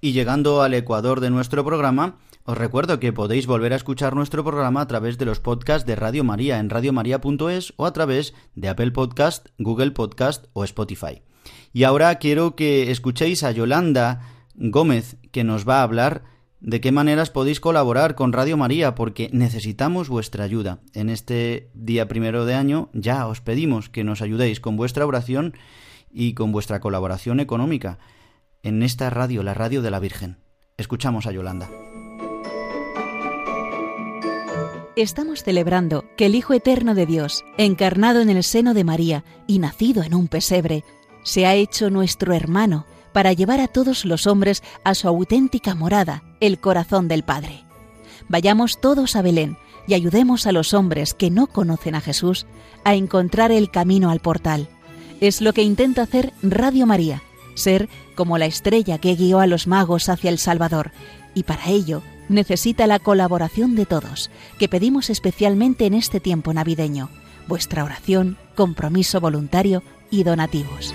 [0.00, 4.42] Y llegando al ecuador de nuestro programa, os recuerdo que podéis volver a escuchar nuestro
[4.42, 8.68] programa a través de los podcasts de Radio María en radiomaria.es o a través de
[8.68, 11.22] Apple Podcast, Google Podcast o Spotify.
[11.72, 14.20] Y ahora quiero que escuchéis a Yolanda
[14.54, 16.24] Gómez, que nos va a hablar
[16.60, 20.80] de qué maneras podéis colaborar con Radio María, porque necesitamos vuestra ayuda.
[20.92, 25.54] En este día primero de año ya os pedimos que nos ayudéis con vuestra oración
[26.10, 27.98] y con vuestra colaboración económica
[28.62, 30.38] en esta radio, la radio de la Virgen.
[30.76, 31.68] Escuchamos a Yolanda.
[34.96, 39.60] Estamos celebrando que el Hijo Eterno de Dios, encarnado en el seno de María y
[39.60, 40.82] nacido en un pesebre,
[41.22, 46.22] se ha hecho nuestro hermano para llevar a todos los hombres a su auténtica morada,
[46.40, 47.64] el corazón del Padre.
[48.28, 52.46] Vayamos todos a Belén y ayudemos a los hombres que no conocen a Jesús
[52.84, 54.68] a encontrar el camino al portal.
[55.20, 57.22] Es lo que intenta hacer Radio María,
[57.54, 60.92] ser como la estrella que guió a los magos hacia el Salvador,
[61.34, 67.08] y para ello necesita la colaboración de todos, que pedimos especialmente en este tiempo navideño,
[67.46, 70.94] vuestra oración, compromiso voluntario y donativos.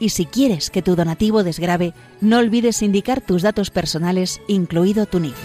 [0.00, 5.20] Y si quieres que tu donativo desgrabe, no olvides indicar tus datos personales, incluido tu
[5.20, 5.36] NIF.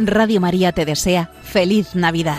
[0.00, 2.38] Radio María te desea feliz Navidad.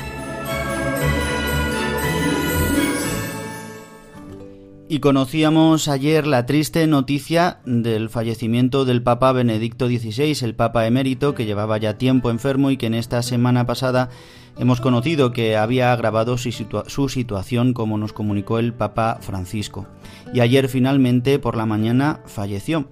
[4.93, 11.33] Y conocíamos ayer la triste noticia del fallecimiento del Papa Benedicto XVI, el Papa emérito
[11.33, 14.11] que llevaba ya tiempo enfermo y que en esta semana pasada
[14.59, 19.87] hemos conocido que había agravado su, situación como nos comunicó el Papa Francisco.
[20.31, 22.85] Y ayer finalmente por la mañana falleció.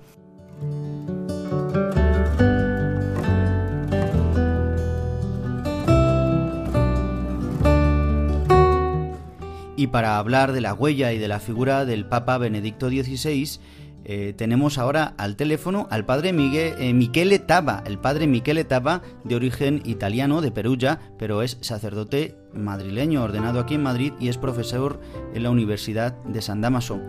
[9.81, 13.57] Y para hablar de la huella y de la figura del Papa Benedicto XVI,
[14.05, 19.01] eh, tenemos ahora al teléfono al padre Miguel, eh, Michele Taba, el padre Michele Taba,
[19.23, 24.37] de origen italiano, de Perugia, pero es sacerdote madrileño, ordenado aquí en Madrid y es
[24.37, 25.01] profesor
[25.33, 27.01] en la Universidad de San Damaso.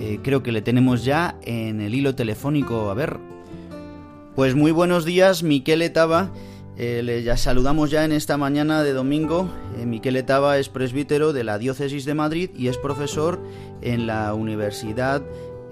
[0.00, 2.90] Eh, creo que le tenemos ya en el hilo telefónico.
[2.90, 3.20] A ver.
[4.34, 6.32] Pues muy buenos días, Michele Taba.
[6.78, 9.48] Eh, saludamos ya en esta mañana de domingo.
[9.78, 13.38] Eh, Miquel Etaba es presbítero de la Diócesis de Madrid y es profesor
[13.82, 15.22] en la Universidad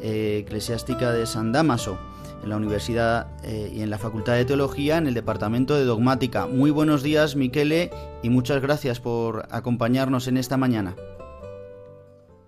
[0.02, 1.98] eh, Eclesiástica de San Damaso.
[2.42, 6.46] en la Universidad eh, y en la Facultad de Teología en el Departamento de Dogmática.
[6.46, 7.90] Muy buenos días, Miquele,
[8.22, 10.96] y muchas gracias por acompañarnos en esta mañana.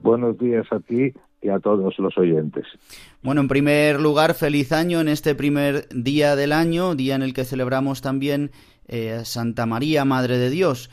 [0.00, 2.64] Buenos días a ti y a todos los oyentes.
[3.22, 7.34] Bueno, en primer lugar, feliz año en este primer día del año, día en el
[7.34, 8.52] que celebramos también
[8.86, 10.88] eh, Santa María, Madre de Dios.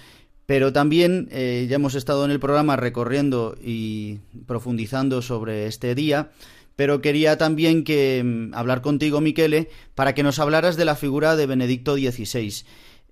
[0.48, 6.32] Pero también eh, ya hemos estado en el programa recorriendo y profundizando sobre este día,
[6.76, 11.36] pero quería también que mm, hablar contigo, Miquele, para que nos hablaras de la figura
[11.36, 12.66] de Benedicto XVI.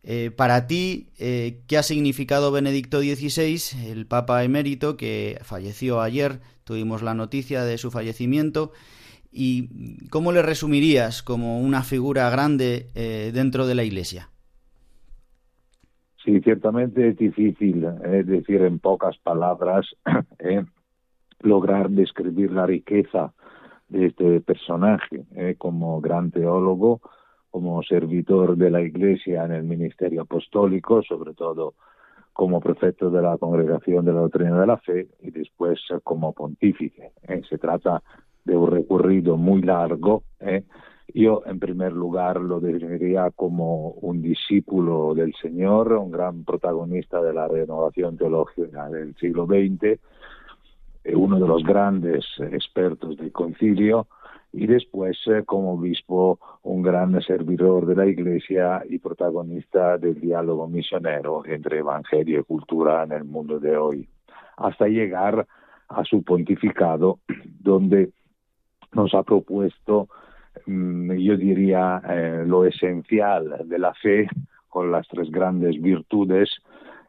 [0.09, 6.39] Eh, para ti, ¿qué ha significado Benedicto XVI, el Papa emérito que falleció ayer?
[6.67, 8.71] Tuvimos la noticia de su fallecimiento.
[9.31, 12.87] ¿Y cómo le resumirías como una figura grande
[13.33, 14.29] dentro de la Iglesia?
[16.27, 19.85] Sí, ciertamente es difícil eh, decir en pocas palabras,
[20.39, 20.65] eh,
[21.39, 23.33] lograr describir la riqueza
[23.87, 26.99] de este personaje eh, como gran teólogo,
[27.49, 31.75] como servidor de la Iglesia en el ministerio apostólico, sobre todo
[32.37, 37.11] como prefecto de la Congregación de la Doctrina de la Fe y después como pontífice.
[37.49, 38.01] Se trata
[38.45, 40.23] de un recorrido muy largo
[41.13, 47.33] yo, en primer lugar, lo definiría como un discípulo del Señor, un gran protagonista de
[47.33, 49.99] la renovación teológica del siglo XX,
[51.03, 54.07] eh, uno de los grandes expertos del concilio,
[54.53, 60.67] y después, eh, como obispo, un gran servidor de la Iglesia y protagonista del diálogo
[60.67, 64.07] misionero entre Evangelio y cultura en el mundo de hoy,
[64.57, 65.45] hasta llegar
[65.89, 67.19] a su pontificado,
[67.59, 68.11] donde
[68.93, 70.07] nos ha propuesto
[70.65, 74.27] Mm, yo diría, eh, lo esencial de la fe,
[74.69, 76.49] con las tres grandes virtudes,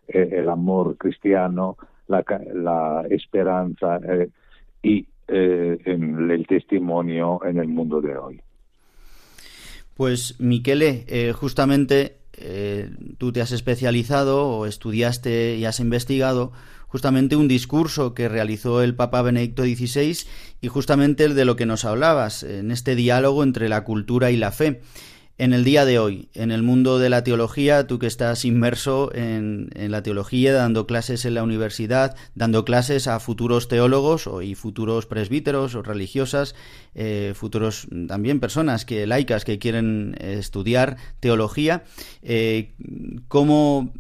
[0.07, 1.77] eh, el amor cristiano,
[2.07, 4.31] la, esperanza eh,
[4.83, 8.41] y el testimonio en el mundo de hoy.
[9.95, 12.17] Pues Miquele, justamente
[13.19, 16.53] tú te has especializado o estudiaste y has investigado
[16.87, 20.17] justamente un discurso que realizó el Papa Benedicto XVI
[20.63, 24.37] y justamente el de lo que nos hablabas, en este diálogo entre la cultura y
[24.37, 24.81] la fe.
[25.41, 29.15] En el día de hoy, en el mundo de la teología, tú que estás inmerso
[29.15, 35.07] en, la teología, dando clases en la universidad, dando clases a futuros teólogos y futuros
[35.07, 36.57] presbíteros o religiosas,
[36.97, 41.85] eh, futuros también personas que laicas que quieren estudiar teología,
[42.23, 42.73] eh,
[43.29, 43.93] ¿cómo,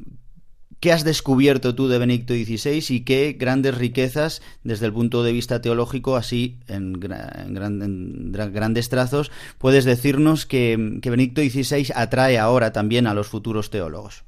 [0.81, 5.33] ¿Qué has descubierto tú de Benedicto XVI y qué grandes riquezas desde el punto de
[5.33, 13.15] vista teológico, así en, grandes trazos, puedes decirnos que, Benedicto XVI atrae ahora también a
[13.15, 14.25] los futuros teólogos?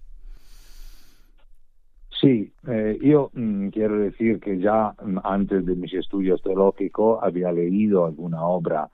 [2.20, 7.53] Sí, eh, yo mm, quiero decir que ya mm, antes de mis estudios teológicos había
[7.53, 8.88] leído alguna obra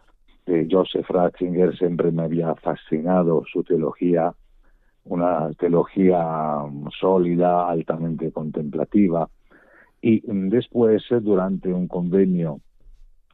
[0.44, 4.32] de Joseph Ratzinger, siempre me había fascinado su teología
[5.06, 6.24] una teología
[6.98, 9.28] sólida, altamente contemplativa.
[10.02, 12.60] Y después, durante un convenio,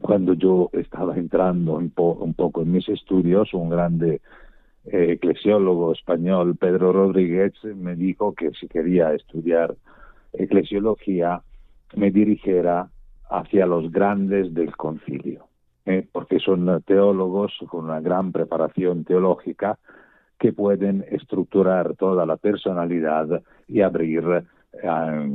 [0.00, 4.20] cuando yo estaba entrando un, poco en mis estudios, un grande
[4.86, 9.74] eh, eclesiólogo español, Pedro Rodríguez, me dijo que si quería estudiar
[10.32, 11.42] eclesiología,
[11.94, 12.88] me dirigiera
[13.30, 15.46] hacia los grandes del concilio,
[15.86, 16.06] ¿eh?
[16.10, 19.78] porque son teólogos con una gran preparación teológica,
[20.43, 24.24] que pueden estructurar toda la personalidad y abrir
[24.72, 25.28] eh,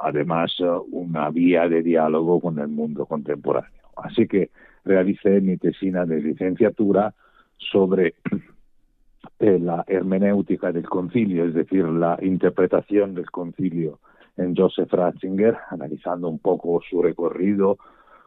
[0.00, 0.56] además
[0.92, 3.82] una vía de diálogo con el mundo contemporáneo.
[3.96, 4.50] Así que
[4.84, 7.14] realicé mi tesina de licenciatura
[7.58, 8.14] sobre
[9.40, 13.98] eh, la hermenéutica del concilio, es decir, la interpretación del concilio
[14.36, 17.78] en Joseph Ratzinger, analizando un poco su recorrido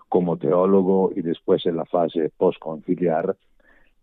[0.09, 3.37] como teólogo y después en la fase postconciliar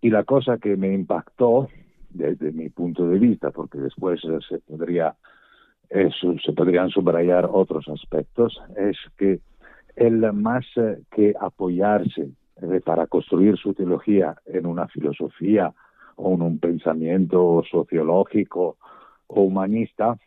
[0.04, 1.68] y la cosa que me impactó
[2.10, 5.14] desde mi punto de vista, porque después se podría
[5.88, 9.40] se podrían subrayar otros aspectos, es que
[9.96, 10.66] él más
[11.10, 12.28] que apoyarse
[12.60, 15.72] eh, para construir su teología en una filosofía
[16.16, 18.76] o en un pensamiento sociológico
[19.28, 20.18] o humanista,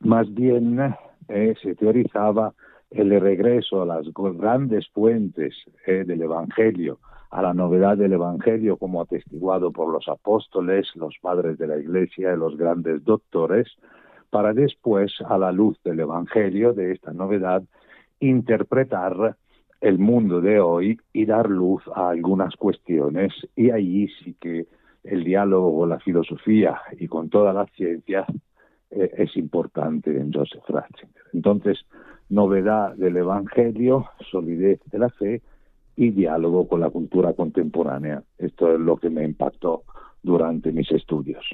[0.00, 0.80] más bien
[1.28, 2.54] eh, se teorizaba
[2.90, 5.54] el regreso a las grandes fuentes
[5.86, 6.98] eh, del Evangelio,
[7.36, 12.32] a la novedad del Evangelio como atestiguado por los apóstoles, los padres de la Iglesia
[12.32, 13.68] y los grandes doctores,
[14.30, 17.62] para después, a la luz del Evangelio, de esta novedad,
[18.20, 19.36] interpretar
[19.82, 23.34] el mundo de hoy y dar luz a algunas cuestiones.
[23.54, 24.66] Y allí sí que
[25.04, 28.24] el diálogo con la filosofía y con toda la ciencia
[28.90, 31.24] eh, es importante en Joseph Ratzinger.
[31.34, 31.84] Entonces,
[32.30, 35.42] novedad del Evangelio, solidez de la fe
[35.96, 38.22] y diálogo con la cultura contemporánea.
[38.38, 39.84] Esto es lo que me impactó
[40.22, 41.44] durante mis estudios.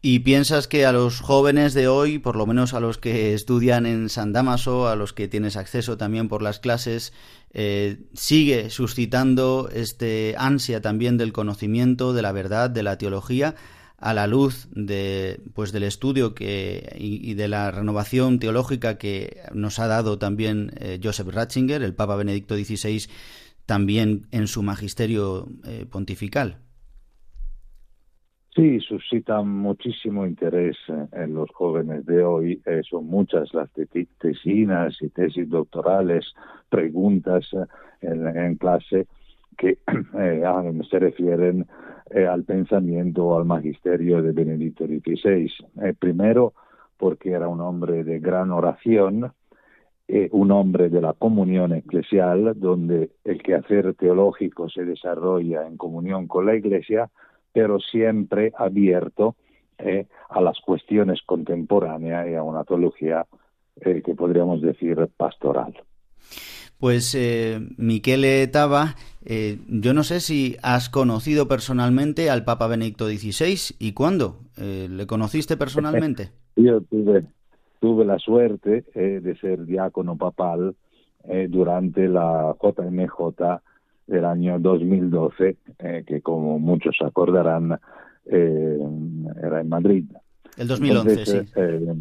[0.00, 3.84] ¿Y piensas que a los jóvenes de hoy, por lo menos a los que estudian
[3.84, 7.12] en San Damaso, a los que tienes acceso también por las clases,
[7.52, 13.56] eh, sigue suscitando este ansia también del conocimiento, de la verdad, de la teología,
[13.98, 19.80] a la luz de, pues, del estudio que, y, de la renovación teológica que nos
[19.80, 23.08] ha dado también eh, Joseph Ratzinger, el Papa Benedicto XVI,
[23.68, 26.56] también en su magisterio eh, pontifical?
[28.56, 32.62] Sí, suscita muchísimo interés eh, en los jóvenes de hoy.
[32.88, 33.68] Son muchas las
[34.18, 36.24] tesinas y tesis doctorales,
[36.70, 37.46] preguntas
[38.00, 39.06] eh, en, clase
[39.58, 39.76] que
[40.90, 41.66] se refieren
[42.26, 45.52] al pensamiento o al magisterio de Benedicto XVI.
[45.98, 46.54] primero,
[46.96, 49.30] porque era un hombre de gran oración,
[50.30, 56.46] un hombre de la comunión eclesial, donde el quehacer teológico se desarrolla en comunión con
[56.46, 57.10] la Iglesia,
[57.52, 59.36] pero siempre abierto
[59.78, 63.26] eh, a las cuestiones contemporáneas y a una teología
[63.80, 65.74] eh, que podríamos decir pastoral.
[66.78, 73.06] Pues eh, Michele Tava, eh, yo no sé si has conocido personalmente al Papa Benedicto
[73.06, 76.30] XVI y cuándo le conociste personalmente.
[76.56, 77.24] Yo tuve,
[77.80, 80.74] tuve la suerte de ser diácono papal
[81.48, 83.60] durante la JMJ
[84.08, 87.78] del año 2012, eh, que como muchos acordarán,
[88.24, 88.78] eh,
[89.42, 90.04] era en Madrid.
[90.56, 91.38] El 2011, sí.
[91.54, 91.94] Eh,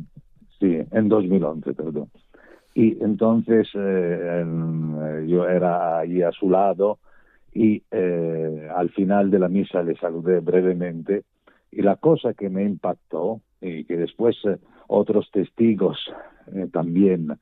[0.60, 2.10] sí, en 2011, perdón.
[2.74, 7.00] Y entonces yo era ahí a su lado
[7.52, 11.24] y al final de la misa le saludé brevemente
[11.72, 14.36] y la cosa que me impactó y que después
[14.88, 15.98] otros testigos
[16.72, 17.38] también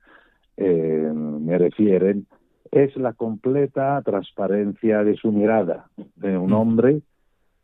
[0.56, 2.26] me refieren
[2.70, 7.00] es la completa transparencia de su mirada, de un hombre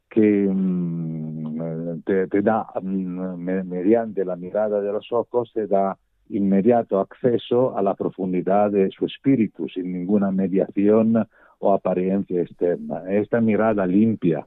[0.08, 5.96] que mm, te, da, mm, mediante la mirada de los ojos, te da
[6.28, 11.26] inmediato acceso a la profundidad de su espíritu, sin ninguna mediación
[11.58, 13.02] o apariencia externa.
[13.10, 14.46] Esta mirada limpia,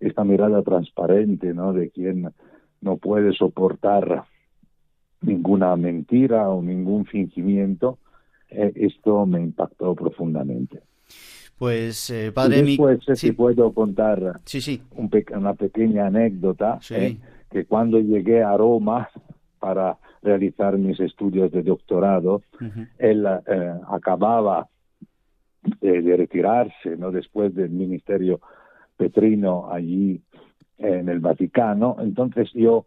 [0.00, 1.72] esta mirada transparente, ¿no?
[1.72, 2.32] De quien
[2.80, 4.24] no puede soportar
[5.22, 7.98] ninguna mentira o ningún fingimiento,
[8.50, 10.80] eh, esto me impactó profundamente.
[11.58, 12.58] Pues, eh, padre...
[12.58, 14.82] Y después, eh, si puedo contar sí, sí.
[15.32, 16.80] una pequeña anécdota,
[17.50, 19.08] que cuando llegué a Roma
[19.58, 22.42] para realizar mis estudios de doctorado,
[22.98, 24.68] él acababa
[25.80, 27.10] de, retirarse, ¿no?
[27.10, 28.40] Después del ministerio
[28.96, 30.20] petrino allí
[30.78, 31.96] en el Vaticano.
[32.00, 32.86] Entonces yo,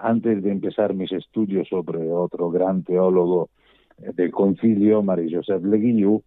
[0.00, 3.50] antes de empezar mis estudios sobre otro gran teólogo
[3.98, 6.22] del concilio, María Joseph Leguillou.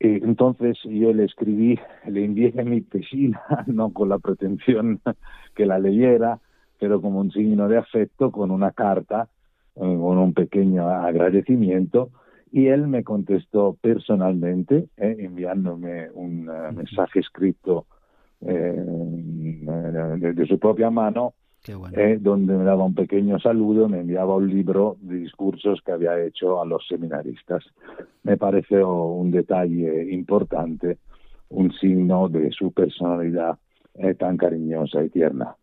[0.00, 5.00] Y entonces yo le escribí, le envié mi tesina, no con la pretensión
[5.56, 6.38] que la leyera,
[6.78, 9.28] pero como un signo de afecto, con una carta,
[9.74, 12.10] eh, con un pequeño agradecimiento,
[12.52, 17.86] y él me contestó personalmente, eh, enviándome un eh, mensaje escrito
[18.40, 18.84] de,
[20.46, 21.34] su propia mano,
[21.92, 26.18] eh, donde me daba un pequeño saludo, me enviaba un libro de discursos que había
[26.22, 27.64] hecho a los seminaristas.
[28.22, 30.98] Me pareció un detalle importante,
[31.50, 33.58] un signo de su personalidad
[33.94, 35.56] eh, tan cariñosa y tierna.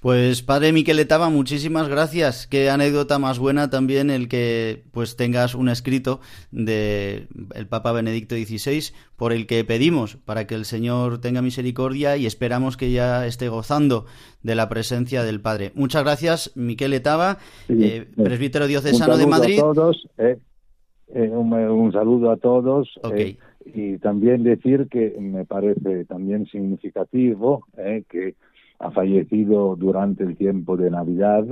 [0.00, 2.46] Pues padre Miquel Etaba, muchísimas gracias.
[2.46, 6.20] Qué anécdota más buena también el que pues tengas un escrito
[6.52, 7.26] de
[7.56, 12.26] el Papa Benedicto XVI por el que pedimos para que el Señor tenga misericordia y
[12.26, 14.06] esperamos que ya esté gozando
[14.44, 15.72] de la presencia del Padre.
[15.74, 17.38] Muchas gracias, Miquel Etaba,
[17.68, 19.58] eh, presbítero diocesano de Madrid.
[19.58, 20.38] A todos, eh,
[21.08, 22.88] eh, un, saludo a todos.
[23.64, 27.66] y también decir que me parece también significativo
[28.08, 28.36] que
[28.78, 31.44] ha fallecido durante el tiempo de Navidad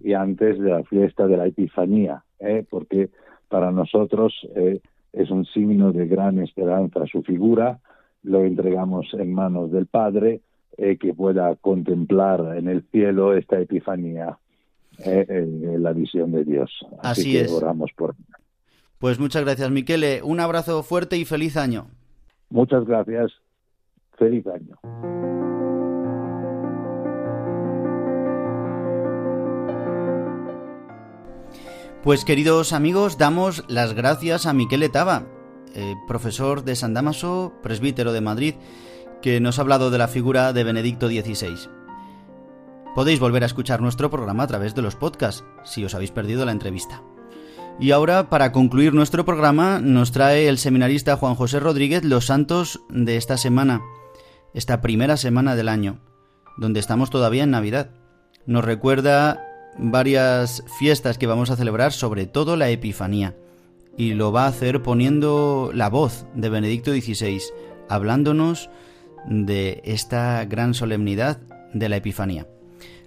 [0.00, 2.64] y antes de la fiesta de la Epifanía, ¿eh?
[2.68, 3.08] porque
[3.48, 4.80] para nosotros eh,
[5.12, 7.78] es un signo de gran esperanza su figura,
[8.22, 10.40] lo entregamos en manos del Padre,
[10.76, 14.38] eh, que pueda contemplar en el cielo esta Epifanía,
[14.98, 16.70] la visión de Dios.
[17.02, 17.52] Así, que es.
[17.52, 18.14] oramos por
[18.98, 20.22] Pues muchas gracias, Miquele.
[20.22, 21.86] Un abrazo fuerte y feliz año.
[22.50, 23.32] Muchas gracias.
[24.18, 25.55] Feliz año.
[32.06, 35.26] Pues queridos amigos, damos las gracias a Miquel Etaba,
[35.74, 38.54] eh, profesor de San Damaso, presbítero de Madrid,
[39.20, 41.68] que nos ha hablado de la figura de Benedicto XVI.
[42.94, 46.44] Podéis volver a escuchar nuestro programa a través de los podcasts, si os habéis perdido
[46.44, 47.02] la entrevista.
[47.80, 52.82] Y ahora, para concluir nuestro programa, nos trae el seminarista Juan José Rodríguez los santos
[52.88, 53.82] de esta semana,
[54.54, 55.98] esta primera semana del año,
[56.56, 57.90] donde estamos todavía en Navidad.
[58.46, 59.45] Nos recuerda
[59.78, 63.36] varias fiestas que vamos a celebrar, sobre todo la Epifanía,
[63.96, 67.40] y lo va a hacer poniendo la voz de Benedicto XVI,
[67.88, 68.70] hablándonos
[69.26, 71.40] de esta gran solemnidad
[71.72, 72.46] de la Epifanía.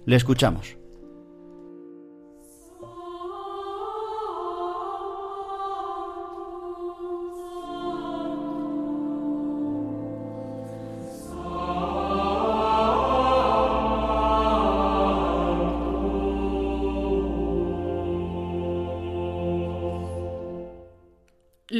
[0.04, 0.79] Le escuchamos.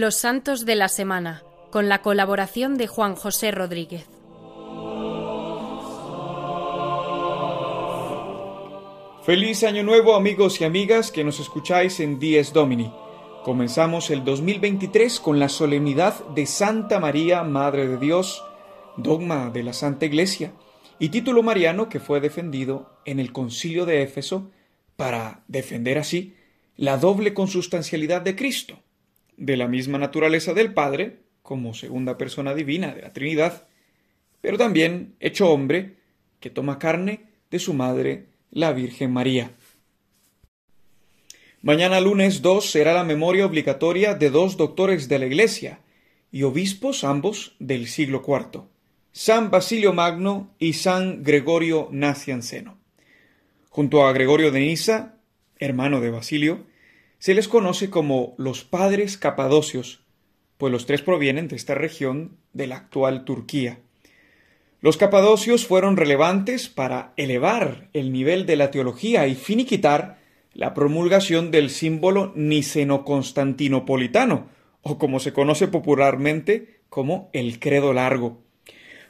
[0.01, 4.07] Los Santos de la Semana, con la colaboración de Juan José Rodríguez.
[9.23, 12.91] Feliz año nuevo amigos y amigas que nos escucháis en Dies Domini.
[13.45, 18.43] Comenzamos el 2023 con la solemnidad de Santa María, Madre de Dios,
[18.97, 20.55] dogma de la Santa Iglesia
[20.99, 24.51] y título mariano que fue defendido en el concilio de Éfeso
[24.97, 26.37] para defender así
[26.75, 28.79] la doble consustancialidad de Cristo,
[29.41, 33.66] de la misma naturaleza del Padre, como segunda persona divina de la Trinidad,
[34.43, 35.97] pero también hecho hombre,
[36.41, 37.20] que toma carne
[37.51, 39.53] de su madre la Virgen María.
[41.62, 45.80] Mañana lunes 2 será la memoria obligatoria de dos doctores de la Iglesia
[46.30, 48.64] y obispos ambos del siglo IV,
[49.11, 52.78] San Basilio Magno y San Gregorio Nacianceno.
[53.70, 55.16] Junto a Gregorio de Nisa,
[55.59, 56.70] hermano de Basilio,
[57.21, 60.01] se les conoce como los padres capadocios,
[60.57, 63.81] pues los tres provienen de esta región de la actual Turquía.
[64.81, 70.18] Los capadocios fueron relevantes para elevar el nivel de la teología y finiquitar
[70.55, 74.49] la promulgación del símbolo niceno-constantinopolitano,
[74.83, 78.41] o como se conoce popularmente como el credo largo.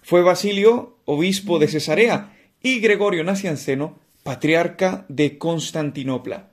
[0.03, 6.50] Fue Basilio, obispo de Cesarea, y Gregorio Nacianceno, patriarca de Constantinopla.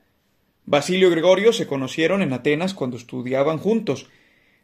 [0.70, 4.06] Basilio y Gregorio se conocieron en Atenas cuando estudiaban juntos.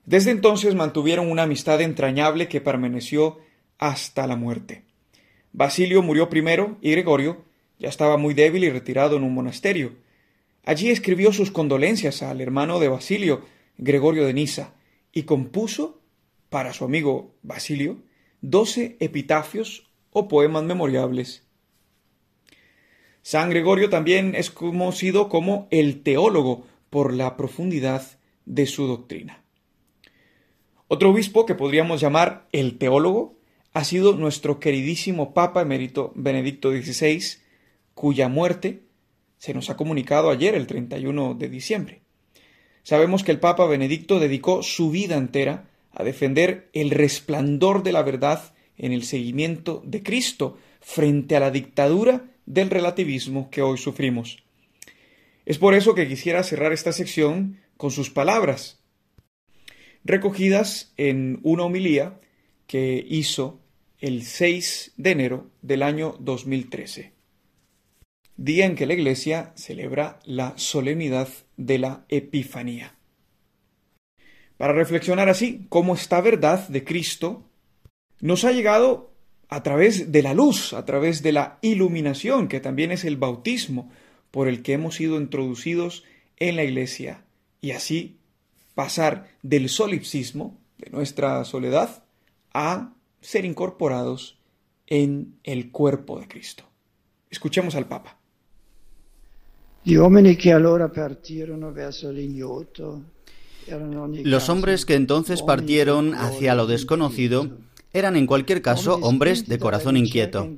[0.05, 3.39] Desde entonces mantuvieron una amistad entrañable que permaneció
[3.79, 4.83] hasta la muerte.
[5.55, 7.47] Basilio murió primero y Gregorio
[7.79, 9.95] ya estaba muy débil y retirado en un monasterio.
[10.63, 13.41] Allí escribió sus condolencias al hermano de Basilio,
[13.79, 14.75] Gregorio de Nisa,
[15.11, 16.03] y compuso,
[16.51, 17.97] para su amigo Basilio,
[18.43, 21.44] doce epitafios o poemas memorables.
[23.25, 28.03] San Gregorio también es conocido como el teólogo por la profundidad
[28.45, 29.43] de su doctrina.
[30.89, 33.39] Otro obispo que podríamos llamar el teólogo
[33.73, 37.23] ha sido nuestro queridísimo Papa emérito Benedicto XVI,
[37.95, 38.83] cuya muerte
[39.39, 42.03] se nos ha comunicado ayer, el 31 de diciembre.
[42.83, 48.03] Sabemos que el Papa Benedicto dedicó su vida entera a defender el resplandor de la
[48.03, 54.45] verdad en el seguimiento de Cristo frente a la dictadura del relativismo que hoy sufrimos.
[55.47, 58.81] Es por eso que quisiera cerrar esta sección con sus palabras,
[60.05, 62.21] recogidas en una homilía
[62.67, 63.61] que hizo
[63.99, 67.13] el 6 de enero del año 2013,
[68.37, 72.97] día en que la Iglesia celebra la solemnidad de la Epifanía.
[74.57, 77.51] Para reflexionar así cómo esta verdad de Cristo
[78.21, 79.14] nos ha llegado
[79.55, 83.89] a través de la luz, a través de la iluminación, que también es el bautismo
[84.33, 86.03] por el que hemos sido introducidos
[86.39, 87.23] en la Iglesia,
[87.61, 88.17] y así
[88.75, 92.03] pasar del solipsismo, de nuestra soledad,
[92.53, 94.41] a ser incorporados
[94.89, 96.65] en el cuerpo de Cristo.
[97.31, 98.19] Escuchemos al Papa.
[104.25, 107.57] Los hombres que entonces partieron hacia lo desconocido
[107.95, 110.51] eran en cualquier caso hombres de corazón inquieto,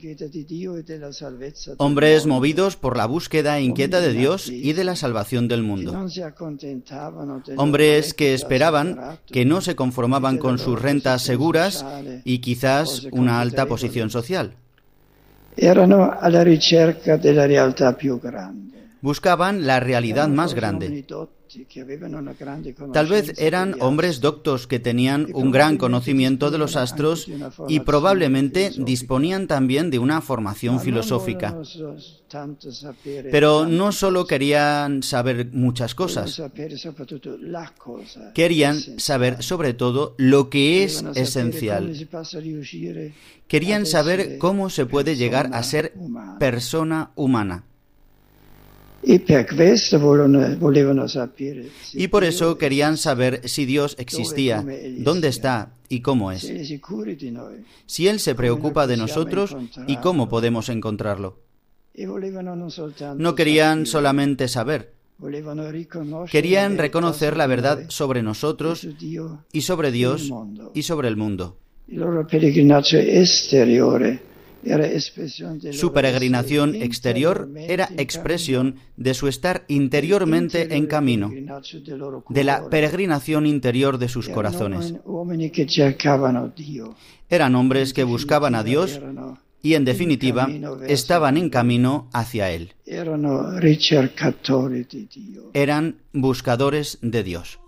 [1.76, 6.06] hombres movidos por la búsqueda inquieta de Dios y de la salvación del mundo,
[7.56, 11.84] hombres que esperaban, que no se conformaban con sus rentas seguras
[12.24, 14.54] y quizás una alta posición social.
[19.02, 21.04] Buscaban la realidad más grande,
[22.92, 27.28] Tal vez eran hombres doctos que tenían un gran conocimiento de los astros
[27.68, 31.56] y probablemente disponían también de una formación filosófica.
[33.30, 36.42] Pero no solo querían saber muchas cosas,
[38.34, 41.92] querían saber sobre todo lo que es esencial.
[43.48, 45.94] Querían saber cómo se puede llegar a ser
[46.38, 47.64] persona humana.
[51.92, 54.66] Y por eso querían saber si Dios existía,
[54.98, 56.42] dónde está y cómo es.
[57.86, 61.38] Si Él se preocupa de nosotros y cómo podemos encontrarlo.
[63.16, 64.92] No querían solamente saber,
[66.30, 68.86] querían reconocer la verdad sobre nosotros
[69.52, 70.32] y sobre Dios
[70.74, 71.56] y sobre el mundo.
[75.72, 81.30] Su peregrinación exterior era expresión de su estar interiormente en camino,
[82.28, 84.94] de la peregrinación interior de sus corazones.
[87.28, 89.00] Eran hombres que buscaban a Dios
[89.62, 90.48] y en definitiva
[90.86, 92.74] estaban en camino hacia Él.
[95.54, 97.58] Eran buscadores de Dios.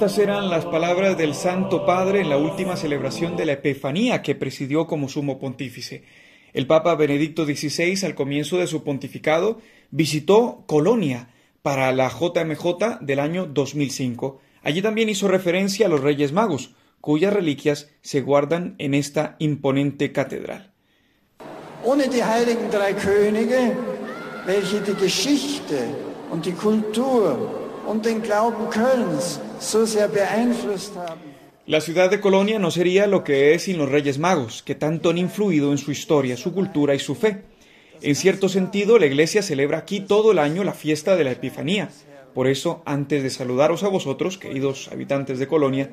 [0.00, 4.34] Estas eran las palabras del Santo Padre en la última celebración de la Epifanía que
[4.34, 6.04] presidió como sumo pontífice.
[6.54, 11.28] El Papa Benedicto XVI, al comienzo de su pontificado, visitó Colonia
[11.60, 14.40] para la JMJ del año 2005.
[14.62, 20.12] Allí también hizo referencia a los Reyes Magos, cuyas reliquias se guardan en esta imponente
[20.12, 20.72] catedral.
[21.84, 23.76] Ohne die heiligen drei Könige,
[24.46, 25.76] welche die Geschichte
[26.30, 27.36] und die Kultur
[27.86, 29.40] und den Glauben Kölns
[31.66, 35.10] la ciudad de Colonia no sería lo que es sin los Reyes Magos, que tanto
[35.10, 37.44] han influido en su historia, su cultura y su fe.
[38.02, 41.90] En cierto sentido, la Iglesia celebra aquí todo el año la fiesta de la Epifanía.
[42.34, 45.90] Por eso, antes de saludaros a vosotros, queridos habitantes de Colonia,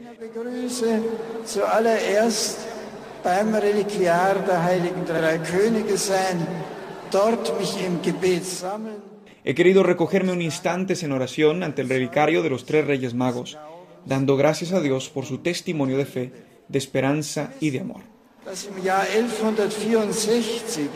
[9.47, 13.57] He querido recogerme un instante en oración ante el relicario de los tres Reyes Magos,
[14.03, 16.33] dando gracias a Dios por su testimonio de fe,
[16.67, 18.01] de esperanza y de amor.
[18.45, 20.89] Im Jahr 1164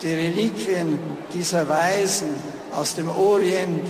[0.00, 1.00] die Reliquien
[1.34, 2.30] dieser Weisen
[2.72, 3.84] aus dem Orient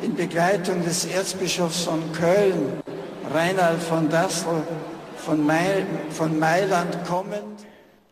[0.00, 2.80] in Begleitung des Erzbischofs von Köln,
[3.34, 4.62] Reinhard von Dassel,
[5.16, 6.96] von, Mailand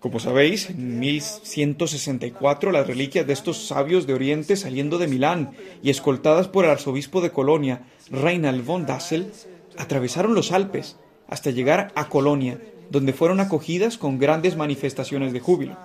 [0.01, 5.51] como sabéis, en 1164 las reliquias de estos sabios de Oriente saliendo de Milán
[5.83, 9.33] y escoltadas por el arzobispo de Colonia, Reinald von Dassel,
[9.77, 10.97] atravesaron los Alpes
[11.27, 15.77] hasta llegar a Colonia, donde fueron acogidas con grandes manifestaciones de júbilo.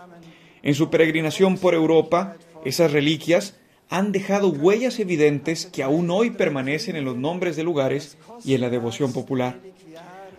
[0.62, 3.56] En su peregrinación por Europa, esas reliquias
[3.90, 8.62] han dejado huellas evidentes que aún hoy permanecen en los nombres de lugares y en
[8.62, 9.60] la devoción popular.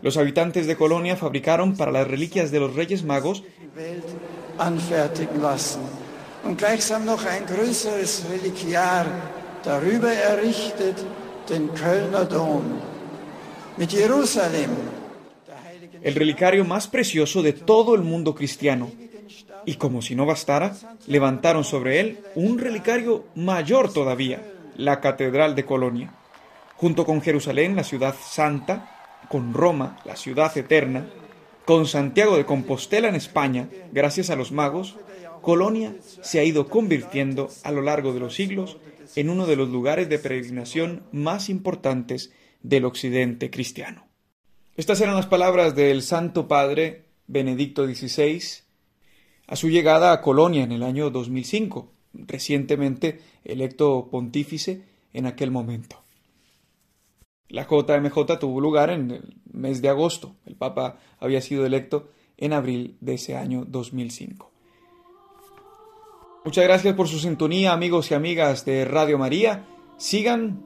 [0.05, 3.43] Los habitantes de Colonia fabricaron para las reliquias de los Reyes Magos
[4.59, 5.81] anfertigen lassen
[6.45, 9.07] und gleichsam noch ein größeres Reliquiar
[9.65, 10.97] darüber errichtet,
[11.49, 12.65] den Kölner Dom.
[13.79, 14.73] Mit Jerusalem.
[16.03, 18.93] El relicario más precioso de todo el mundo cristiano.
[19.65, 20.77] Y como si no bastara,
[21.07, 24.43] levantaron sobre él un relicario mayor todavía,
[24.77, 26.13] la Catedral de Colonia.
[26.77, 28.94] Junto con Jerusalén, la ciudad santa,
[29.29, 31.07] con Roma, la ciudad eterna,
[31.65, 34.97] con Santiago de Compostela en España, gracias a los magos,
[35.41, 38.79] Colonia se ha ido convirtiendo a lo largo de los siglos
[39.17, 44.07] en uno de los lugares de peregrinación más importantes del occidente cristiano.
[44.77, 48.43] Estas eran las palabras del Santo Padre Benedicto XVI
[49.47, 56.04] a su llegada a Colonia en el año 2005, recientemente electo pontífice en aquel momento.
[57.49, 60.35] La JMJ tuvo lugar en el mes de agosto.
[60.47, 64.51] El Papa había sido electo en abril de ese año 2005.
[66.45, 69.65] Muchas gracias por su sintonía, amigos y amigas de Radio María.
[69.97, 70.63] Sigan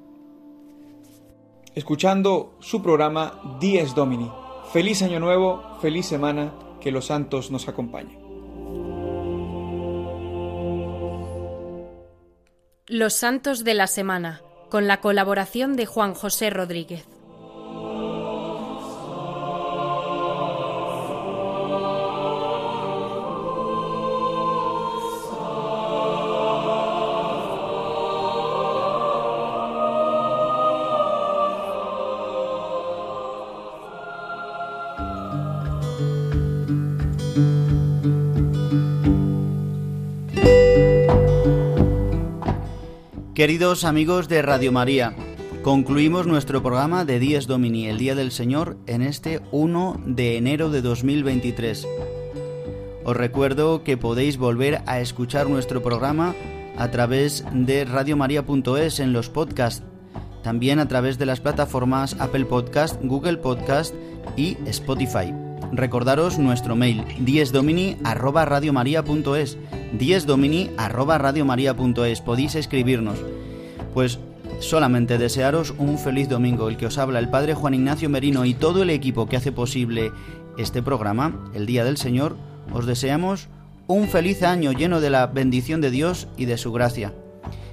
[1.74, 4.31] escuchando su programa Dies Domini.
[4.72, 8.18] Feliz año nuevo, feliz semana, que los santos nos acompañen.
[12.87, 17.17] Los santos de la semana con la colaboración de Juan José Rodríguez.
[43.39, 45.14] Queridos amigos de Radio María,
[45.62, 50.70] concluimos nuestro programa de Días Domini, el Día del Señor, en este 1 de enero
[50.70, 51.86] de 2023.
[53.05, 56.34] Os recuerdo que podéis volver a escuchar nuestro programa
[56.76, 59.84] a través de radiomaria.es en los podcasts,
[60.43, 63.95] también a través de las plataformas Apple Podcast, Google Podcast
[64.36, 65.32] y Spotify.
[65.70, 69.59] Recordaros nuestro mail diesdomini@radiomaria.es,
[69.93, 72.20] diesdomini@radiomaria.es.
[72.20, 73.18] Podéis escribirnos.
[73.95, 74.18] Pues
[74.61, 78.55] solamente desearos un feliz domingo, el que os habla el Padre Juan Ignacio Merino y
[78.55, 80.12] todo el equipo que hace posible
[80.57, 82.36] este programa, el Día del Señor,
[82.72, 83.49] os deseamos
[83.86, 87.14] un feliz año lleno de la bendición de Dios y de su gracia.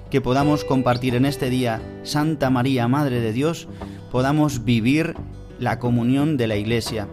[0.09, 3.67] Que podamos compartir en este día, Santa María, Madre de Dios,
[4.11, 5.15] podamos vivir
[5.59, 7.07] la comunión de la Iglesia.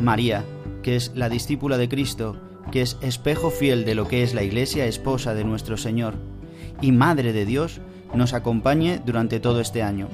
[0.00, 0.44] María,
[0.82, 2.36] que es la discípula de Cristo,
[2.70, 6.14] que es espejo fiel de lo que es la Iglesia, esposa de nuestro Señor,
[6.80, 7.80] y Madre de Dios,
[8.14, 10.08] nos acompañe durante todo este año.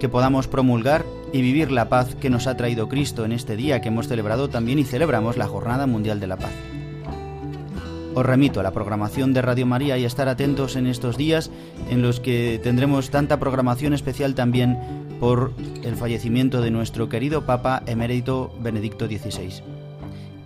[0.00, 3.80] Que podamos promulgar y vivir la paz que nos ha traído Cristo en este día
[3.80, 6.52] que hemos celebrado también y celebramos la Jornada Mundial de la Paz.
[8.14, 11.50] Os remito a la programación de Radio María y estar atentos en estos días
[11.90, 14.78] en los que tendremos tanta programación especial también
[15.20, 15.52] por
[15.84, 19.77] el fallecimiento de nuestro querido Papa emérito Benedicto XVI.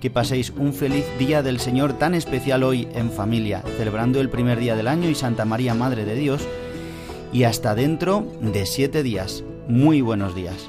[0.03, 4.59] Que paséis un feliz día del Señor tan especial hoy en familia, celebrando el primer
[4.59, 6.43] día del año y Santa María Madre de Dios,
[7.33, 9.45] y hasta dentro de siete días.
[9.69, 10.69] Muy buenos días.